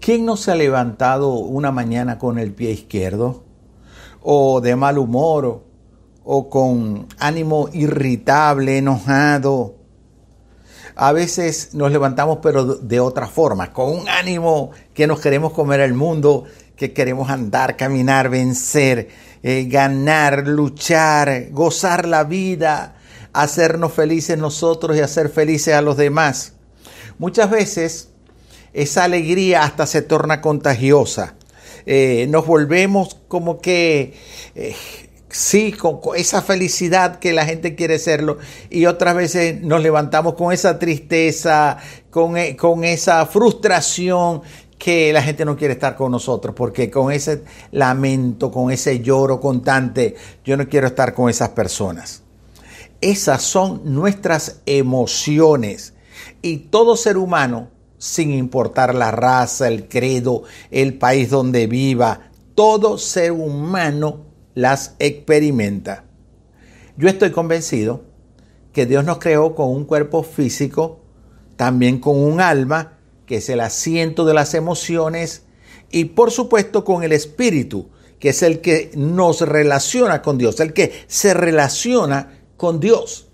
¿Quién 0.00 0.24
no 0.24 0.38
se 0.38 0.50
ha 0.50 0.54
levantado 0.54 1.34
una 1.34 1.72
mañana 1.72 2.18
con 2.18 2.38
el 2.38 2.54
pie 2.54 2.70
izquierdo? 2.70 3.44
¿O 4.22 4.62
de 4.62 4.74
mal 4.74 4.96
humor? 4.96 5.62
¿O 6.24 6.48
con 6.48 7.06
ánimo 7.18 7.68
irritable, 7.74 8.78
enojado? 8.78 9.74
A 10.96 11.12
veces 11.12 11.74
nos 11.74 11.92
levantamos 11.92 12.38
pero 12.42 12.64
de 12.64 12.98
otra 12.98 13.26
forma, 13.26 13.74
con 13.74 13.90
un 13.90 14.08
ánimo 14.08 14.70
que 14.94 15.06
nos 15.06 15.20
queremos 15.20 15.52
comer 15.52 15.80
el 15.80 15.92
mundo, 15.92 16.44
que 16.76 16.94
queremos 16.94 17.28
andar, 17.28 17.76
caminar, 17.76 18.30
vencer, 18.30 19.08
eh, 19.42 19.66
ganar, 19.68 20.46
luchar, 20.46 21.50
gozar 21.50 22.08
la 22.08 22.24
vida, 22.24 22.96
hacernos 23.34 23.92
felices 23.92 24.38
nosotros 24.38 24.96
y 24.96 25.00
hacer 25.00 25.28
felices 25.28 25.74
a 25.74 25.82
los 25.82 25.98
demás. 25.98 26.54
Muchas 27.18 27.50
veces 27.50 28.09
esa 28.72 29.04
alegría 29.04 29.64
hasta 29.64 29.86
se 29.86 30.02
torna 30.02 30.40
contagiosa. 30.40 31.34
Eh, 31.86 32.26
nos 32.28 32.46
volvemos 32.46 33.16
como 33.28 33.58
que, 33.58 34.14
eh, 34.54 34.76
sí, 35.28 35.72
con, 35.72 36.00
esa 36.16 36.42
felicidad 36.42 37.18
que 37.18 37.32
la 37.32 37.44
gente 37.46 37.74
quiere 37.74 37.98
serlo 37.98 38.38
y 38.68 38.86
otras 38.86 39.16
veces 39.16 39.60
nos 39.62 39.82
levantamos 39.82 40.34
con 40.34 40.52
esa 40.52 40.78
tristeza, 40.78 41.78
con, 42.10 42.36
eh, 42.36 42.56
con 42.56 42.84
esa 42.84 43.24
frustración 43.26 44.42
que 44.78 45.12
la 45.12 45.22
gente 45.22 45.44
no 45.44 45.56
quiere 45.56 45.74
estar 45.74 45.94
con 45.94 46.10
nosotros, 46.10 46.54
porque 46.54 46.90
con 46.90 47.12
ese 47.12 47.42
lamento, 47.70 48.50
con 48.50 48.70
ese 48.70 49.00
lloro 49.00 49.38
constante, 49.40 50.14
yo 50.44 50.56
no 50.56 50.68
quiero 50.68 50.86
estar 50.86 51.12
con 51.12 51.28
esas 51.28 51.50
personas. 51.50 52.22
Esas 53.02 53.42
son 53.42 53.82
nuestras 53.84 54.60
emociones 54.66 55.94
y 56.42 56.58
todo 56.58 56.96
ser 56.96 57.16
humano 57.16 57.68
sin 58.00 58.32
importar 58.32 58.94
la 58.94 59.10
raza, 59.10 59.68
el 59.68 59.86
credo, 59.86 60.44
el 60.70 60.94
país 60.94 61.28
donde 61.28 61.66
viva, 61.66 62.30
todo 62.54 62.96
ser 62.96 63.30
humano 63.30 64.24
las 64.54 64.96
experimenta. 64.98 66.04
Yo 66.96 67.10
estoy 67.10 67.30
convencido 67.30 68.02
que 68.72 68.86
Dios 68.86 69.04
nos 69.04 69.18
creó 69.18 69.54
con 69.54 69.68
un 69.68 69.84
cuerpo 69.84 70.22
físico, 70.22 71.00
también 71.56 72.00
con 72.00 72.18
un 72.18 72.40
alma, 72.40 72.98
que 73.26 73.36
es 73.36 73.50
el 73.50 73.60
asiento 73.60 74.24
de 74.24 74.32
las 74.32 74.54
emociones, 74.54 75.42
y 75.90 76.06
por 76.06 76.30
supuesto 76.30 76.84
con 76.84 77.02
el 77.02 77.12
espíritu, 77.12 77.90
que 78.18 78.30
es 78.30 78.42
el 78.42 78.62
que 78.62 78.92
nos 78.96 79.42
relaciona 79.42 80.22
con 80.22 80.38
Dios, 80.38 80.58
el 80.60 80.72
que 80.72 81.04
se 81.06 81.34
relaciona 81.34 82.40
con 82.56 82.80
Dios. 82.80 83.28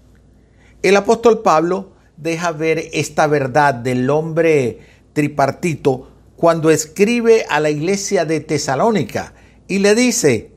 El 0.83 0.97
apóstol 0.97 1.43
Pablo 1.43 1.96
deja 2.17 2.53
ver 2.53 2.91
esta 2.93 3.27
verdad 3.27 3.75
del 3.75 4.09
hombre 4.11 4.81
tripartito 5.13 6.11
cuando 6.37 6.71
escribe 6.71 7.47
a 7.49 7.61
la 7.61 7.71
iglesia 7.71 8.25
de 8.25 8.41
Tesalónica 8.41 9.33
y 9.69 9.79
le 9.79 9.95
dice, 9.95 10.53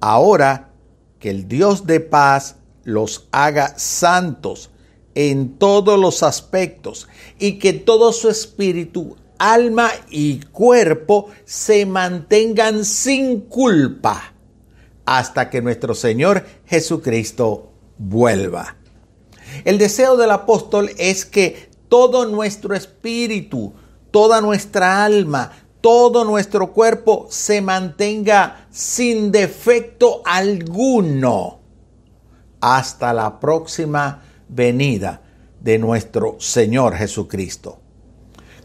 ahora 0.00 0.70
que 1.18 1.30
el 1.30 1.48
Dios 1.48 1.86
de 1.86 2.00
paz 2.00 2.56
los 2.84 3.28
haga 3.32 3.78
santos 3.78 4.70
en 5.14 5.58
todos 5.58 5.98
los 5.98 6.22
aspectos 6.22 7.08
y 7.38 7.58
que 7.58 7.72
todo 7.72 8.12
su 8.12 8.28
espíritu, 8.28 9.16
alma 9.38 9.90
y 10.10 10.40
cuerpo 10.40 11.30
se 11.44 11.86
mantengan 11.86 12.84
sin 12.84 13.40
culpa 13.40 14.34
hasta 15.04 15.50
que 15.50 15.62
nuestro 15.62 15.94
Señor 15.94 16.44
Jesucristo 16.66 17.72
vuelva. 17.98 18.76
El 19.64 19.78
deseo 19.78 20.16
del 20.16 20.30
apóstol 20.30 20.90
es 20.98 21.24
que 21.24 21.70
todo 21.88 22.26
nuestro 22.26 22.74
espíritu, 22.74 23.72
toda 24.10 24.40
nuestra 24.40 25.04
alma, 25.04 25.52
todo 25.80 26.24
nuestro 26.24 26.72
cuerpo 26.72 27.26
se 27.30 27.60
mantenga 27.60 28.66
sin 28.70 29.30
defecto 29.30 30.22
alguno 30.24 31.60
hasta 32.60 33.12
la 33.12 33.38
próxima 33.38 34.22
venida 34.48 35.22
de 35.60 35.78
nuestro 35.78 36.36
Señor 36.40 36.94
Jesucristo. 36.96 37.78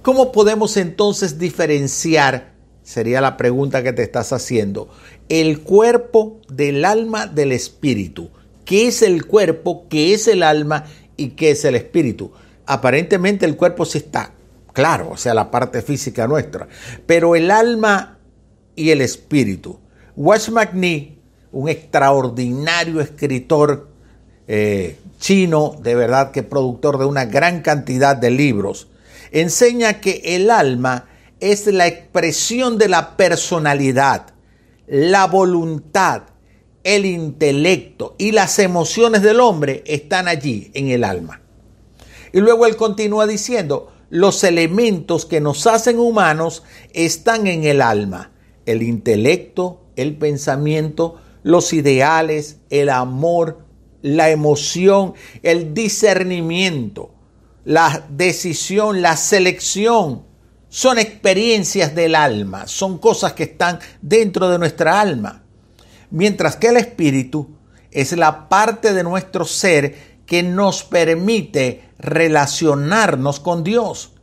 ¿Cómo 0.01 0.31
podemos 0.31 0.77
entonces 0.77 1.37
diferenciar, 1.37 2.53
sería 2.81 3.21
la 3.21 3.37
pregunta 3.37 3.83
que 3.83 3.93
te 3.93 4.01
estás 4.01 4.33
haciendo, 4.33 4.89
el 5.29 5.61
cuerpo 5.61 6.41
del 6.49 6.85
alma 6.85 7.27
del 7.27 7.51
espíritu? 7.51 8.31
Qué 8.71 8.87
es 8.87 9.01
el 9.01 9.25
cuerpo, 9.25 9.89
qué 9.89 10.13
es 10.13 10.29
el 10.29 10.43
alma 10.43 10.85
y 11.17 11.31
qué 11.31 11.51
es 11.51 11.65
el 11.65 11.75
espíritu. 11.75 12.31
Aparentemente 12.65 13.45
el 13.45 13.57
cuerpo 13.57 13.83
sí 13.83 13.97
está 13.97 14.31
claro, 14.71 15.09
o 15.09 15.17
sea, 15.17 15.33
la 15.33 15.51
parte 15.51 15.81
física 15.81 16.25
nuestra, 16.25 16.69
pero 17.05 17.35
el 17.35 17.51
alma 17.51 18.17
y 18.73 18.91
el 18.91 19.01
espíritu. 19.01 19.77
Watch 20.15 20.51
McNee, 20.51 21.17
un 21.51 21.67
extraordinario 21.67 23.01
escritor 23.01 23.89
eh, 24.47 24.95
chino, 25.19 25.75
de 25.83 25.93
verdad 25.93 26.31
que 26.31 26.41
productor 26.41 26.97
de 26.97 27.03
una 27.03 27.25
gran 27.25 27.63
cantidad 27.63 28.15
de 28.15 28.31
libros, 28.31 28.87
enseña 29.31 29.99
que 29.99 30.21
el 30.23 30.49
alma 30.49 31.09
es 31.41 31.67
la 31.67 31.87
expresión 31.87 32.77
de 32.77 32.87
la 32.87 33.17
personalidad, 33.17 34.27
la 34.87 35.27
voluntad, 35.27 36.30
el 36.83 37.05
intelecto 37.05 38.15
y 38.17 38.31
las 38.31 38.57
emociones 38.59 39.21
del 39.21 39.39
hombre 39.39 39.83
están 39.85 40.27
allí 40.27 40.71
en 40.73 40.89
el 40.89 41.03
alma. 41.03 41.41
Y 42.33 42.39
luego 42.39 42.65
él 42.65 42.75
continúa 42.75 43.27
diciendo, 43.27 43.91
los 44.09 44.43
elementos 44.43 45.25
que 45.25 45.41
nos 45.41 45.67
hacen 45.67 45.99
humanos 45.99 46.63
están 46.93 47.47
en 47.47 47.63
el 47.63 47.81
alma. 47.81 48.31
El 48.65 48.83
intelecto, 48.83 49.81
el 49.95 50.17
pensamiento, 50.17 51.15
los 51.43 51.73
ideales, 51.73 52.57
el 52.69 52.89
amor, 52.89 53.59
la 54.01 54.29
emoción, 54.29 55.13
el 55.43 55.73
discernimiento, 55.73 57.11
la 57.65 58.05
decisión, 58.09 59.01
la 59.01 59.17
selección. 59.17 60.23
Son 60.69 60.99
experiencias 60.99 61.93
del 61.95 62.15
alma, 62.15 62.65
son 62.67 62.97
cosas 62.97 63.33
que 63.33 63.43
están 63.43 63.79
dentro 64.01 64.49
de 64.49 64.57
nuestra 64.57 65.01
alma 65.01 65.41
mientras 66.11 66.55
que 66.55 66.67
el 66.67 66.77
espíritu 66.77 67.49
es 67.91 68.15
la 68.15 68.47
parte 68.49 68.93
de 68.93 69.03
nuestro 69.03 69.45
ser 69.45 69.95
que 70.25 70.43
nos 70.43 70.83
permite 70.83 71.89
relacionarnos 71.97 73.39
con 73.39 73.63
Dios. 73.63 74.13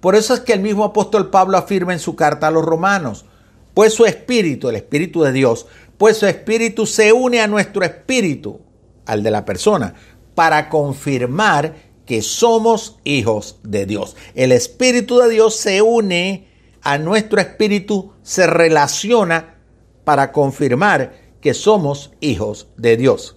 Por 0.00 0.14
eso 0.14 0.34
es 0.34 0.40
que 0.40 0.52
el 0.52 0.60
mismo 0.60 0.84
apóstol 0.84 1.30
Pablo 1.30 1.56
afirma 1.56 1.92
en 1.92 1.98
su 1.98 2.16
carta 2.16 2.48
a 2.48 2.50
los 2.50 2.64
romanos, 2.64 3.26
pues 3.74 3.94
su 3.94 4.04
espíritu, 4.04 4.68
el 4.68 4.76
espíritu 4.76 5.22
de 5.22 5.32
Dios, 5.32 5.66
pues 5.98 6.16
su 6.16 6.26
espíritu 6.26 6.86
se 6.86 7.12
une 7.12 7.40
a 7.40 7.46
nuestro 7.46 7.84
espíritu, 7.84 8.60
al 9.06 9.22
de 9.22 9.30
la 9.30 9.44
persona, 9.44 9.94
para 10.34 10.68
confirmar 10.68 11.74
que 12.06 12.22
somos 12.22 12.98
hijos 13.04 13.60
de 13.62 13.86
Dios. 13.86 14.16
El 14.34 14.52
espíritu 14.52 15.18
de 15.18 15.28
Dios 15.28 15.56
se 15.56 15.82
une 15.82 16.48
a 16.82 16.98
nuestro 16.98 17.40
espíritu, 17.40 18.12
se 18.22 18.46
relaciona 18.46 19.59
para 20.04 20.32
confirmar 20.32 21.12
que 21.40 21.54
somos 21.54 22.12
hijos 22.20 22.68
de 22.76 22.96
Dios. 22.96 23.36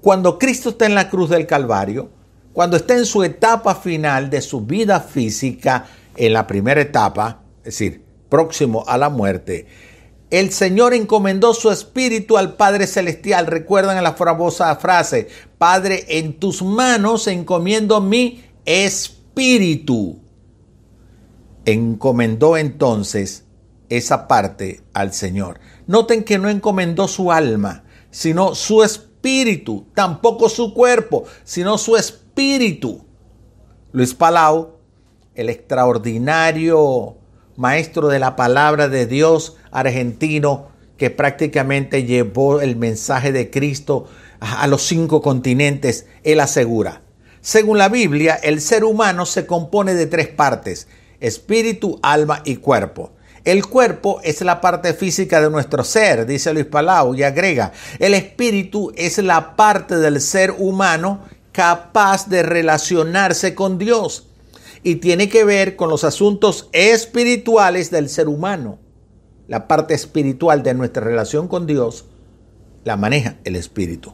Cuando 0.00 0.38
Cristo 0.38 0.70
está 0.70 0.86
en 0.86 0.94
la 0.94 1.10
cruz 1.10 1.30
del 1.30 1.46
Calvario, 1.46 2.10
cuando 2.52 2.76
está 2.76 2.94
en 2.94 3.06
su 3.06 3.22
etapa 3.22 3.74
final 3.74 4.30
de 4.30 4.40
su 4.40 4.62
vida 4.62 5.00
física, 5.00 5.86
en 6.16 6.32
la 6.32 6.46
primera 6.46 6.80
etapa, 6.80 7.42
es 7.58 7.64
decir, 7.64 8.02
próximo 8.28 8.84
a 8.86 8.96
la 8.96 9.10
muerte, 9.10 9.66
el 10.30 10.52
Señor 10.52 10.92
encomendó 10.92 11.54
su 11.54 11.70
espíritu 11.70 12.36
al 12.36 12.56
Padre 12.56 12.86
Celestial. 12.86 13.46
Recuerdan 13.46 14.02
la 14.02 14.14
famosa 14.14 14.74
frase, 14.76 15.28
Padre, 15.56 16.04
en 16.08 16.40
tus 16.40 16.62
manos 16.62 17.28
encomiendo 17.28 18.00
mi 18.00 18.44
espíritu. 18.64 20.18
Encomendó 21.64 22.56
entonces 22.56 23.45
esa 23.88 24.28
parte 24.28 24.82
al 24.92 25.12
Señor. 25.12 25.60
Noten 25.86 26.24
que 26.24 26.38
no 26.38 26.48
encomendó 26.48 27.08
su 27.08 27.32
alma, 27.32 27.84
sino 28.10 28.54
su 28.54 28.82
espíritu, 28.82 29.86
tampoco 29.94 30.48
su 30.48 30.74
cuerpo, 30.74 31.24
sino 31.44 31.78
su 31.78 31.96
espíritu. 31.96 33.06
Luis 33.92 34.14
Palau, 34.14 34.76
el 35.34 35.48
extraordinario 35.48 37.16
maestro 37.56 38.08
de 38.08 38.18
la 38.18 38.36
palabra 38.36 38.88
de 38.88 39.06
Dios 39.06 39.56
argentino, 39.70 40.68
que 40.96 41.10
prácticamente 41.10 42.04
llevó 42.04 42.60
el 42.60 42.76
mensaje 42.76 43.32
de 43.32 43.50
Cristo 43.50 44.08
a 44.40 44.66
los 44.66 44.82
cinco 44.82 45.20
continentes, 45.20 46.06
él 46.22 46.40
asegura, 46.40 47.02
según 47.46 47.78
la 47.78 47.88
Biblia, 47.88 48.34
el 48.34 48.60
ser 48.60 48.82
humano 48.82 49.24
se 49.24 49.46
compone 49.46 49.94
de 49.94 50.08
tres 50.08 50.26
partes, 50.26 50.88
espíritu, 51.20 52.00
alma 52.02 52.42
y 52.44 52.56
cuerpo. 52.56 53.12
El 53.46 53.64
cuerpo 53.64 54.20
es 54.24 54.40
la 54.40 54.60
parte 54.60 54.92
física 54.92 55.40
de 55.40 55.48
nuestro 55.48 55.84
ser, 55.84 56.26
dice 56.26 56.52
Luis 56.52 56.66
Palau, 56.66 57.14
y 57.14 57.22
agrega, 57.22 57.70
el 58.00 58.12
espíritu 58.14 58.92
es 58.96 59.18
la 59.18 59.54
parte 59.54 59.98
del 59.98 60.20
ser 60.20 60.50
humano 60.58 61.20
capaz 61.52 62.28
de 62.28 62.42
relacionarse 62.42 63.54
con 63.54 63.78
Dios. 63.78 64.26
y 64.82 64.96
tiene 64.96 65.28
que 65.28 65.42
ver 65.42 65.74
con 65.74 65.88
los 65.88 66.04
asuntos 66.04 66.68
espirituales 66.72 67.90
del 67.90 68.08
ser 68.08 68.28
humano. 68.28 68.78
La 69.48 69.66
parte 69.66 69.94
espiritual 69.94 70.62
de 70.62 70.74
nuestra 70.74 71.02
relación 71.02 71.48
con 71.48 71.66
Dios 71.66 72.04
la 72.84 72.96
maneja 72.96 73.36
el 73.42 73.56
espíritu. 73.56 74.12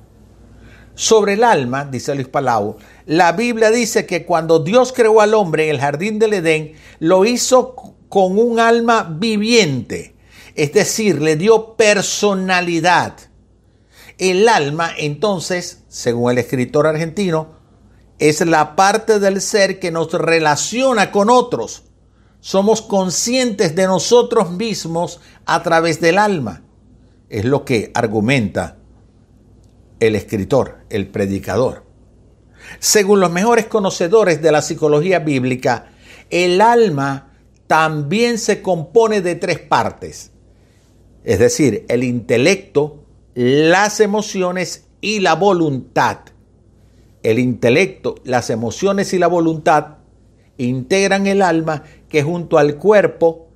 Sobre 0.95 1.35
el 1.35 1.45
alma, 1.45 1.85
dice 1.85 2.15
Luis 2.15 2.29
Palau, 2.29 2.77
la 3.05 3.33
Biblia 3.33 3.71
dice 3.71 4.07
que 4.07 4.25
cuando 4.25 4.61
Dios 4.61 4.95
creó 4.95 5.21
al 5.21 5.35
hombre 5.35 5.65
en 5.65 5.75
el 5.75 5.81
jardín 5.81 6.19
del 6.19 6.35
Edén, 6.35 6.73
lo 7.01 7.27
hizo 7.27 7.75
con 8.13 8.39
un 8.39 8.61
alma 8.61 9.05
viviente, 9.05 10.15
es 10.55 10.75
decir, 10.75 11.23
le 11.23 11.37
dio 11.37 11.77
personalidad. 11.77 13.17
El 14.19 14.51
alma, 14.51 14.91
entonces, 14.99 15.85
según 15.89 16.33
el 16.33 16.37
escritor 16.37 16.87
argentino, 16.87 17.57
es 18.19 18.45
la 18.45 18.77
parte 18.77 19.19
del 19.19 19.41
ser 19.41 19.81
que 19.81 19.91
nos 19.91 20.13
relaciona 20.13 21.11
con 21.11 21.31
otros. 21.31 21.85
Somos 22.41 22.83
conscientes 22.83 23.75
de 23.75 23.87
nosotros 23.87 24.51
mismos 24.51 25.19
a 25.47 25.63
través 25.63 25.99
del 25.99 26.19
alma. 26.19 26.65
Es 27.31 27.47
lo 27.47 27.65
que 27.65 27.93
argumenta 27.95 28.77
el 30.01 30.17
escritor, 30.17 30.85
el 30.91 31.09
predicador. 31.09 31.87
Según 32.79 33.21
los 33.21 33.33
mejores 33.33 33.69
conocedores 33.69 34.43
de 34.43 34.53
la 34.53 34.61
psicología 34.61 35.21
bíblica, 35.21 35.93
el 36.29 36.61
alma 36.61 37.32
también 37.73 38.37
se 38.37 38.61
compone 38.61 39.23
de 39.23 39.35
tres 39.35 39.59
partes, 39.59 40.31
es 41.25 41.39
decir, 41.39 41.87
el 41.89 42.05
intelecto, 42.05 43.03
las 43.33 43.99
emociones 44.01 44.89
y 45.01 45.21
la 45.21 45.37
voluntad. 45.37 46.19
El 47.23 47.39
intelecto, 47.39 48.17
las 48.25 48.51
emociones 48.51 49.15
y 49.15 49.19
la 49.19 49.27
voluntad 49.27 50.01
integran 50.59 51.27
el 51.27 51.41
alma 51.41 51.85
que 52.11 52.23
junto 52.23 52.59
al 52.59 52.77
cuerpo, 52.77 53.49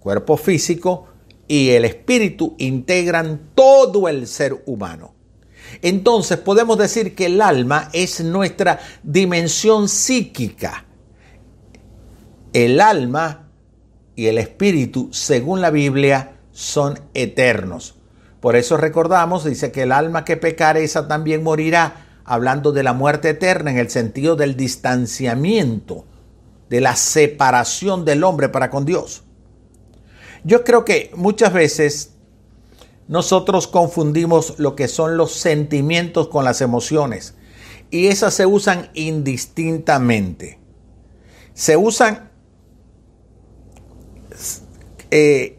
cuerpo 0.00 0.36
físico 0.36 1.06
y 1.46 1.68
el 1.68 1.84
espíritu 1.84 2.56
integran 2.58 3.52
todo 3.54 4.08
el 4.08 4.26
ser 4.26 4.60
humano. 4.66 5.14
Entonces 5.82 6.38
podemos 6.38 6.78
decir 6.78 7.14
que 7.14 7.26
el 7.26 7.40
alma 7.40 7.90
es 7.92 8.24
nuestra 8.24 8.80
dimensión 9.04 9.88
psíquica. 9.88 10.85
El 12.56 12.80
alma 12.80 13.50
y 14.14 14.28
el 14.28 14.38
espíritu, 14.38 15.10
según 15.12 15.60
la 15.60 15.68
Biblia, 15.68 16.38
son 16.52 16.98
eternos. 17.12 17.96
Por 18.40 18.56
eso 18.56 18.78
recordamos, 18.78 19.44
dice 19.44 19.70
que 19.72 19.82
el 19.82 19.92
alma 19.92 20.24
que 20.24 20.38
pecare, 20.38 20.82
esa 20.82 21.06
también 21.06 21.42
morirá, 21.42 22.06
hablando 22.24 22.72
de 22.72 22.82
la 22.82 22.94
muerte 22.94 23.28
eterna 23.28 23.70
en 23.72 23.76
el 23.76 23.90
sentido 23.90 24.36
del 24.36 24.56
distanciamiento, 24.56 26.06
de 26.70 26.80
la 26.80 26.96
separación 26.96 28.06
del 28.06 28.24
hombre 28.24 28.48
para 28.48 28.70
con 28.70 28.86
Dios. 28.86 29.24
Yo 30.42 30.64
creo 30.64 30.86
que 30.86 31.10
muchas 31.14 31.52
veces 31.52 32.14
nosotros 33.06 33.66
confundimos 33.66 34.58
lo 34.58 34.76
que 34.76 34.88
son 34.88 35.18
los 35.18 35.32
sentimientos 35.32 36.28
con 36.28 36.46
las 36.46 36.62
emociones 36.62 37.34
y 37.90 38.06
esas 38.06 38.32
se 38.32 38.46
usan 38.46 38.88
indistintamente. 38.94 40.58
Se 41.52 41.76
usan 41.76 42.30
eh, 45.10 45.58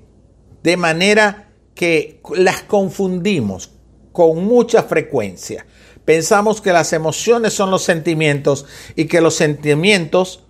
de 0.63 0.77
manera 0.77 1.49
que 1.75 2.21
las 2.35 2.63
confundimos 2.63 3.73
con 4.11 4.43
mucha 4.43 4.83
frecuencia. 4.83 5.65
Pensamos 6.05 6.61
que 6.61 6.73
las 6.73 6.93
emociones 6.93 7.53
son 7.53 7.69
los 7.69 7.83
sentimientos 7.83 8.65
y 8.95 9.05
que 9.05 9.21
los 9.21 9.35
sentimientos 9.35 10.43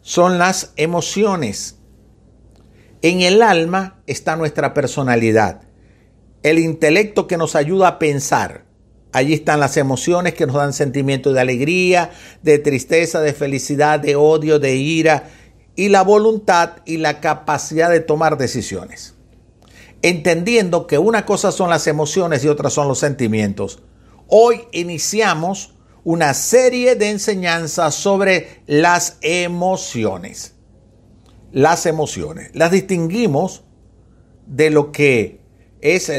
son 0.00 0.38
las 0.38 0.72
emociones. 0.76 1.76
En 3.02 3.20
el 3.20 3.42
alma 3.42 4.02
está 4.06 4.36
nuestra 4.36 4.74
personalidad 4.74 5.62
el 6.42 6.58
intelecto 6.58 7.26
que 7.26 7.36
nos 7.36 7.54
ayuda 7.54 7.88
a 7.88 7.98
pensar. 7.98 8.64
Allí 9.12 9.34
están 9.34 9.60
las 9.60 9.76
emociones 9.76 10.34
que 10.34 10.46
nos 10.46 10.56
dan 10.56 10.72
sentimientos 10.72 11.34
de 11.34 11.40
alegría, 11.40 12.10
de 12.42 12.58
tristeza, 12.58 13.20
de 13.20 13.34
felicidad, 13.34 14.00
de 14.00 14.16
odio, 14.16 14.58
de 14.58 14.74
ira, 14.76 15.30
y 15.76 15.88
la 15.88 16.02
voluntad 16.02 16.78
y 16.84 16.98
la 16.98 17.20
capacidad 17.20 17.90
de 17.90 18.00
tomar 18.00 18.36
decisiones. 18.36 19.14
Entendiendo 20.02 20.86
que 20.86 20.98
una 20.98 21.24
cosa 21.24 21.52
son 21.52 21.70
las 21.70 21.86
emociones 21.86 22.44
y 22.44 22.48
otra 22.48 22.70
son 22.70 22.88
los 22.88 22.98
sentimientos, 22.98 23.82
hoy 24.26 24.62
iniciamos 24.72 25.74
una 26.04 26.34
serie 26.34 26.96
de 26.96 27.10
enseñanzas 27.10 27.94
sobre 27.94 28.62
las 28.66 29.18
emociones. 29.20 30.54
Las 31.52 31.86
emociones. 31.86 32.50
Las 32.54 32.72
distinguimos 32.72 33.62
de 34.46 34.70
lo 34.70 34.90
que 34.90 35.40
es 35.80 36.10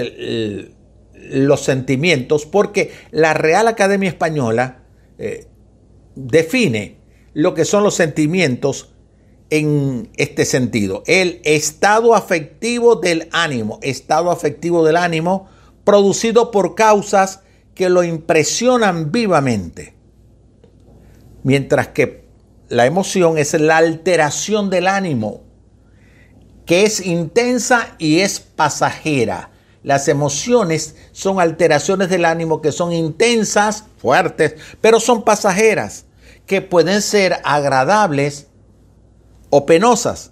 los 1.14 1.64
sentimientos, 1.64 2.46
porque 2.46 2.94
la 3.12 3.34
Real 3.34 3.68
Academia 3.68 4.10
Española 4.10 4.84
eh, 5.18 5.48
define 6.16 6.98
lo 7.34 7.54
que 7.54 7.66
son 7.66 7.84
los 7.84 7.96
sentimientos 7.96 8.93
en 9.54 10.10
este 10.18 10.46
sentido. 10.46 11.04
El 11.06 11.40
estado 11.44 12.16
afectivo 12.16 12.96
del 12.96 13.30
ánimo, 13.32 13.78
estado 13.84 14.32
afectivo 14.32 14.84
del 14.84 14.98
ánimo 14.98 15.48
producido 15.84 16.50
por 16.50 16.74
causas 16.74 17.42
que 17.76 17.88
lo 17.88 18.04
impresionan 18.04 19.12
vivamente. 19.12 19.94
Mientras 21.44 21.90
que 21.90 22.26
la 22.68 22.88
emoción 22.88 23.38
es 23.38 23.54
la 23.54 23.78
alteración 23.78 24.72
del 24.72 24.88
ánimo, 24.88 25.44
que 26.66 26.86
es 26.86 27.06
intensa 27.06 27.94
y 28.00 28.22
es 28.22 28.40
pasajera. 28.40 29.52
Las 29.84 30.08
emociones 30.08 30.96
son 31.12 31.40
alteraciones 31.40 32.10
del 32.10 32.26
ánimo 32.26 32.60
que 32.60 32.72
son 32.72 32.92
intensas, 32.92 33.84
fuertes, 33.98 34.56
pero 34.82 35.00
son 35.00 35.22
pasajeras, 35.22 36.06
que 36.48 36.64
pueden 36.64 37.04
ser 37.04 37.40
agradables 37.44 38.48
o 39.56 39.68
penosas 39.68 40.32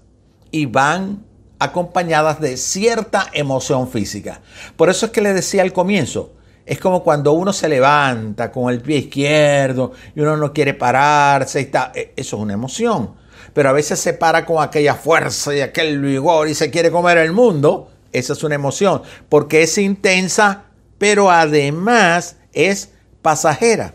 y 0.49 0.65
van 0.65 1.23
acompañadas 1.59 2.41
de 2.41 2.57
cierta 2.57 3.27
emoción 3.33 3.87
física. 3.87 4.41
Por 4.75 4.89
eso 4.89 5.05
es 5.05 5.11
que 5.11 5.21
le 5.21 5.31
decía 5.31 5.61
al 5.61 5.73
comienzo, 5.73 6.33
es 6.65 6.79
como 6.79 7.03
cuando 7.03 7.33
uno 7.33 7.53
se 7.53 7.69
levanta 7.69 8.51
con 8.51 8.73
el 8.73 8.81
pie 8.81 8.97
izquierdo 8.97 9.91
y 10.15 10.21
uno 10.21 10.37
no 10.37 10.51
quiere 10.51 10.73
pararse, 10.73 11.59
está, 11.59 11.91
e, 11.93 12.13
eso 12.15 12.35
es 12.35 12.41
una 12.41 12.53
emoción. 12.53 13.11
Pero 13.53 13.69
a 13.69 13.73
veces 13.73 13.99
se 13.99 14.13
para 14.13 14.43
con 14.43 14.63
aquella 14.63 14.95
fuerza 14.95 15.55
y 15.55 15.61
aquel 15.61 16.01
vigor 16.01 16.49
y 16.49 16.55
se 16.55 16.71
quiere 16.71 16.89
comer 16.89 17.19
el 17.19 17.31
mundo 17.31 17.91
esa 18.11 18.33
es 18.33 18.43
una 18.43 18.55
emoción, 18.55 19.03
porque 19.29 19.61
es 19.61 19.77
intensa, 19.77 20.63
pero 20.97 21.29
además 21.29 22.37
es 22.53 22.89
pasajera. 23.21 23.93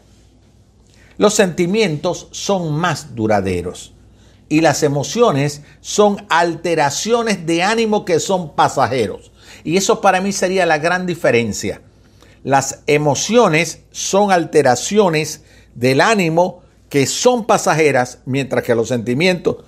Los 1.18 1.34
sentimientos 1.34 2.28
son 2.30 2.74
más 2.74 3.16
duraderos 3.16 3.95
y 4.48 4.60
las 4.60 4.82
emociones 4.82 5.62
son 5.80 6.24
alteraciones 6.28 7.46
de 7.46 7.62
ánimo 7.62 8.04
que 8.04 8.20
son 8.20 8.54
pasajeros. 8.54 9.32
Y 9.64 9.76
eso 9.76 10.00
para 10.00 10.20
mí 10.20 10.32
sería 10.32 10.66
la 10.66 10.78
gran 10.78 11.06
diferencia. 11.06 11.82
Las 12.44 12.82
emociones 12.86 13.80
son 13.90 14.30
alteraciones 14.30 15.42
del 15.74 16.00
ánimo 16.00 16.62
que 16.88 17.06
son 17.06 17.46
pasajeras, 17.46 18.20
mientras 18.24 18.62
que 18.62 18.74
los 18.74 18.88
sentimientos 18.88 19.64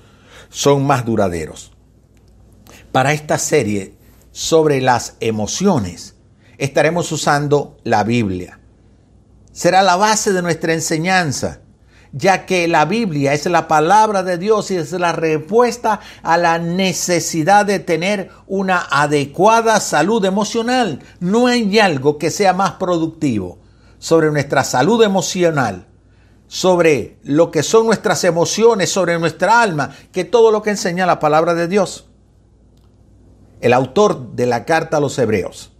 son 0.48 0.86
más 0.86 1.04
duraderos. 1.04 1.72
Para 2.92 3.12
esta 3.12 3.38
serie 3.38 3.96
sobre 4.30 4.80
las 4.80 5.16
emociones, 5.18 6.14
estaremos 6.58 7.10
usando 7.10 7.76
la 7.82 8.04
Biblia. 8.04 8.60
Será 9.52 9.82
la 9.82 9.96
base 9.96 10.32
de 10.32 10.42
nuestra 10.42 10.72
enseñanza, 10.72 11.60
ya 12.12 12.46
que 12.46 12.68
la 12.68 12.84
Biblia 12.84 13.32
es 13.32 13.46
la 13.46 13.68
palabra 13.68 14.22
de 14.22 14.38
Dios 14.38 14.70
y 14.70 14.76
es 14.76 14.92
la 14.92 15.12
respuesta 15.12 16.00
a 16.22 16.36
la 16.38 16.58
necesidad 16.58 17.66
de 17.66 17.78
tener 17.78 18.30
una 18.46 18.86
adecuada 18.90 19.80
salud 19.80 20.24
emocional. 20.24 21.00
No 21.20 21.46
hay 21.46 21.78
algo 21.78 22.18
que 22.18 22.30
sea 22.30 22.52
más 22.52 22.72
productivo 22.72 23.58
sobre 23.98 24.30
nuestra 24.30 24.64
salud 24.64 25.02
emocional, 25.02 25.86
sobre 26.46 27.18
lo 27.22 27.50
que 27.50 27.62
son 27.62 27.86
nuestras 27.86 28.24
emociones, 28.24 28.90
sobre 28.90 29.18
nuestra 29.18 29.60
alma, 29.60 29.90
que 30.12 30.24
todo 30.24 30.50
lo 30.50 30.62
que 30.62 30.70
enseña 30.70 31.06
la 31.06 31.18
palabra 31.18 31.54
de 31.54 31.68
Dios 31.68 32.08
el 33.60 33.72
autor 33.72 34.32
de 34.32 34.46
la 34.46 34.64
carta 34.64 34.98
a 34.98 35.00
los 35.00 35.18
hebreos, 35.18 35.72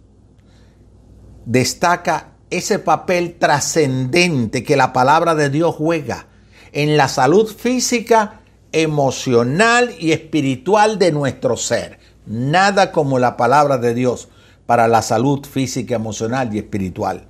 destaca 1.45 2.28
ese 2.49 2.79
papel 2.79 3.35
trascendente 3.37 4.63
que 4.63 4.75
la 4.75 4.93
palabra 4.93 5.35
de 5.35 5.49
Dios 5.49 5.75
juega 5.75 6.27
en 6.71 6.97
la 6.97 7.07
salud 7.07 7.47
física, 7.47 8.41
emocional 8.71 9.93
y 9.99 10.11
espiritual 10.11 10.99
de 10.99 11.11
nuestro 11.11 11.57
ser. 11.57 11.99
Nada 12.25 12.91
como 12.91 13.19
la 13.19 13.37
palabra 13.37 13.77
de 13.77 13.93
Dios 13.93 14.29
para 14.65 14.87
la 14.87 15.01
salud 15.01 15.45
física, 15.45 15.95
emocional 15.95 16.53
y 16.53 16.59
espiritual. 16.59 17.27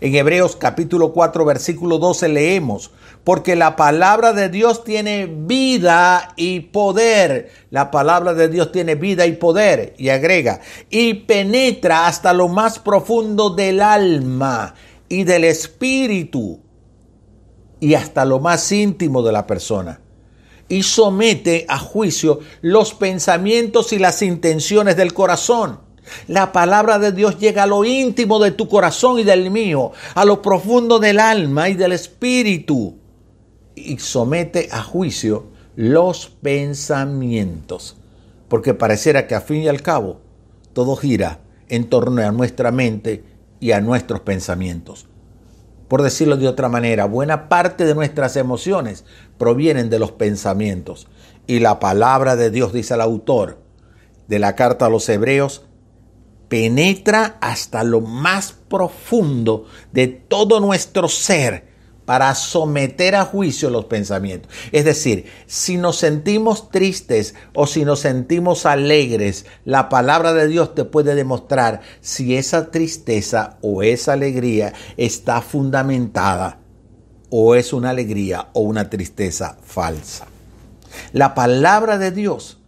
En 0.00 0.14
Hebreos 0.14 0.56
capítulo 0.56 1.12
4 1.12 1.44
versículo 1.44 1.98
12 1.98 2.28
leemos, 2.28 2.90
porque 3.24 3.56
la 3.56 3.74
palabra 3.74 4.34
de 4.34 4.50
Dios 4.50 4.84
tiene 4.84 5.26
vida 5.26 6.34
y 6.36 6.60
poder. 6.60 7.50
La 7.70 7.90
palabra 7.90 8.34
de 8.34 8.48
Dios 8.48 8.70
tiene 8.70 8.94
vida 8.94 9.26
y 9.26 9.32
poder. 9.32 9.94
Y 9.96 10.10
agrega, 10.10 10.60
y 10.90 11.14
penetra 11.14 12.06
hasta 12.06 12.34
lo 12.34 12.48
más 12.48 12.78
profundo 12.78 13.50
del 13.50 13.80
alma 13.80 14.74
y 15.08 15.24
del 15.24 15.44
espíritu 15.44 16.60
y 17.80 17.94
hasta 17.94 18.26
lo 18.26 18.40
más 18.40 18.70
íntimo 18.70 19.22
de 19.22 19.32
la 19.32 19.46
persona. 19.46 20.00
Y 20.68 20.82
somete 20.82 21.64
a 21.68 21.78
juicio 21.78 22.40
los 22.60 22.92
pensamientos 22.94 23.92
y 23.94 23.98
las 23.98 24.20
intenciones 24.20 24.96
del 24.96 25.14
corazón. 25.14 25.80
La 26.28 26.52
palabra 26.52 26.98
de 26.98 27.12
Dios 27.12 27.38
llega 27.38 27.62
a 27.62 27.66
lo 27.66 27.84
íntimo 27.84 28.38
de 28.38 28.50
tu 28.50 28.68
corazón 28.68 29.18
y 29.18 29.24
del 29.24 29.50
mío, 29.50 29.92
a 30.14 30.26
lo 30.26 30.42
profundo 30.42 30.98
del 30.98 31.18
alma 31.18 31.70
y 31.70 31.74
del 31.74 31.92
espíritu 31.92 32.98
y 33.74 33.98
somete 33.98 34.68
a 34.72 34.82
juicio 34.82 35.46
los 35.76 36.28
pensamientos. 36.28 37.96
Porque 38.48 38.74
pareciera 38.74 39.26
que 39.26 39.34
a 39.34 39.40
fin 39.40 39.62
y 39.62 39.68
al 39.68 39.82
cabo 39.82 40.20
todo 40.72 40.96
gira 40.96 41.40
en 41.68 41.88
torno 41.88 42.22
a 42.22 42.32
nuestra 42.32 42.70
mente 42.70 43.24
y 43.60 43.72
a 43.72 43.80
nuestros 43.80 44.20
pensamientos. 44.20 45.06
Por 45.88 46.02
decirlo 46.02 46.36
de 46.36 46.48
otra 46.48 46.68
manera, 46.68 47.04
buena 47.04 47.48
parte 47.48 47.84
de 47.84 47.94
nuestras 47.94 48.36
emociones 48.36 49.04
provienen 49.38 49.90
de 49.90 49.98
los 49.98 50.12
pensamientos. 50.12 51.08
Y 51.46 51.60
la 51.60 51.78
palabra 51.78 52.36
de 52.36 52.50
Dios, 52.50 52.72
dice 52.72 52.94
el 52.94 53.00
autor 53.00 53.58
de 54.28 54.38
la 54.38 54.56
carta 54.56 54.86
a 54.86 54.90
los 54.90 55.08
hebreos, 55.08 55.62
penetra 56.48 57.36
hasta 57.40 57.84
lo 57.84 58.00
más 58.00 58.52
profundo 58.52 59.66
de 59.92 60.08
todo 60.08 60.60
nuestro 60.60 61.08
ser 61.08 61.73
para 62.04 62.34
someter 62.34 63.14
a 63.14 63.24
juicio 63.24 63.70
los 63.70 63.86
pensamientos. 63.86 64.50
Es 64.72 64.84
decir, 64.84 65.26
si 65.46 65.76
nos 65.76 65.96
sentimos 65.96 66.70
tristes 66.70 67.34
o 67.54 67.66
si 67.66 67.84
nos 67.84 68.00
sentimos 68.00 68.66
alegres, 68.66 69.46
la 69.64 69.88
palabra 69.88 70.32
de 70.32 70.48
Dios 70.48 70.74
te 70.74 70.84
puede 70.84 71.14
demostrar 71.14 71.80
si 72.00 72.36
esa 72.36 72.70
tristeza 72.70 73.58
o 73.62 73.82
esa 73.82 74.12
alegría 74.12 74.72
está 74.96 75.40
fundamentada 75.40 76.58
o 77.30 77.54
es 77.54 77.72
una 77.72 77.90
alegría 77.90 78.48
o 78.52 78.60
una 78.60 78.90
tristeza 78.90 79.58
falsa. 79.64 80.26
La 81.12 81.34
palabra 81.34 81.98
de 81.98 82.10
Dios 82.10 82.58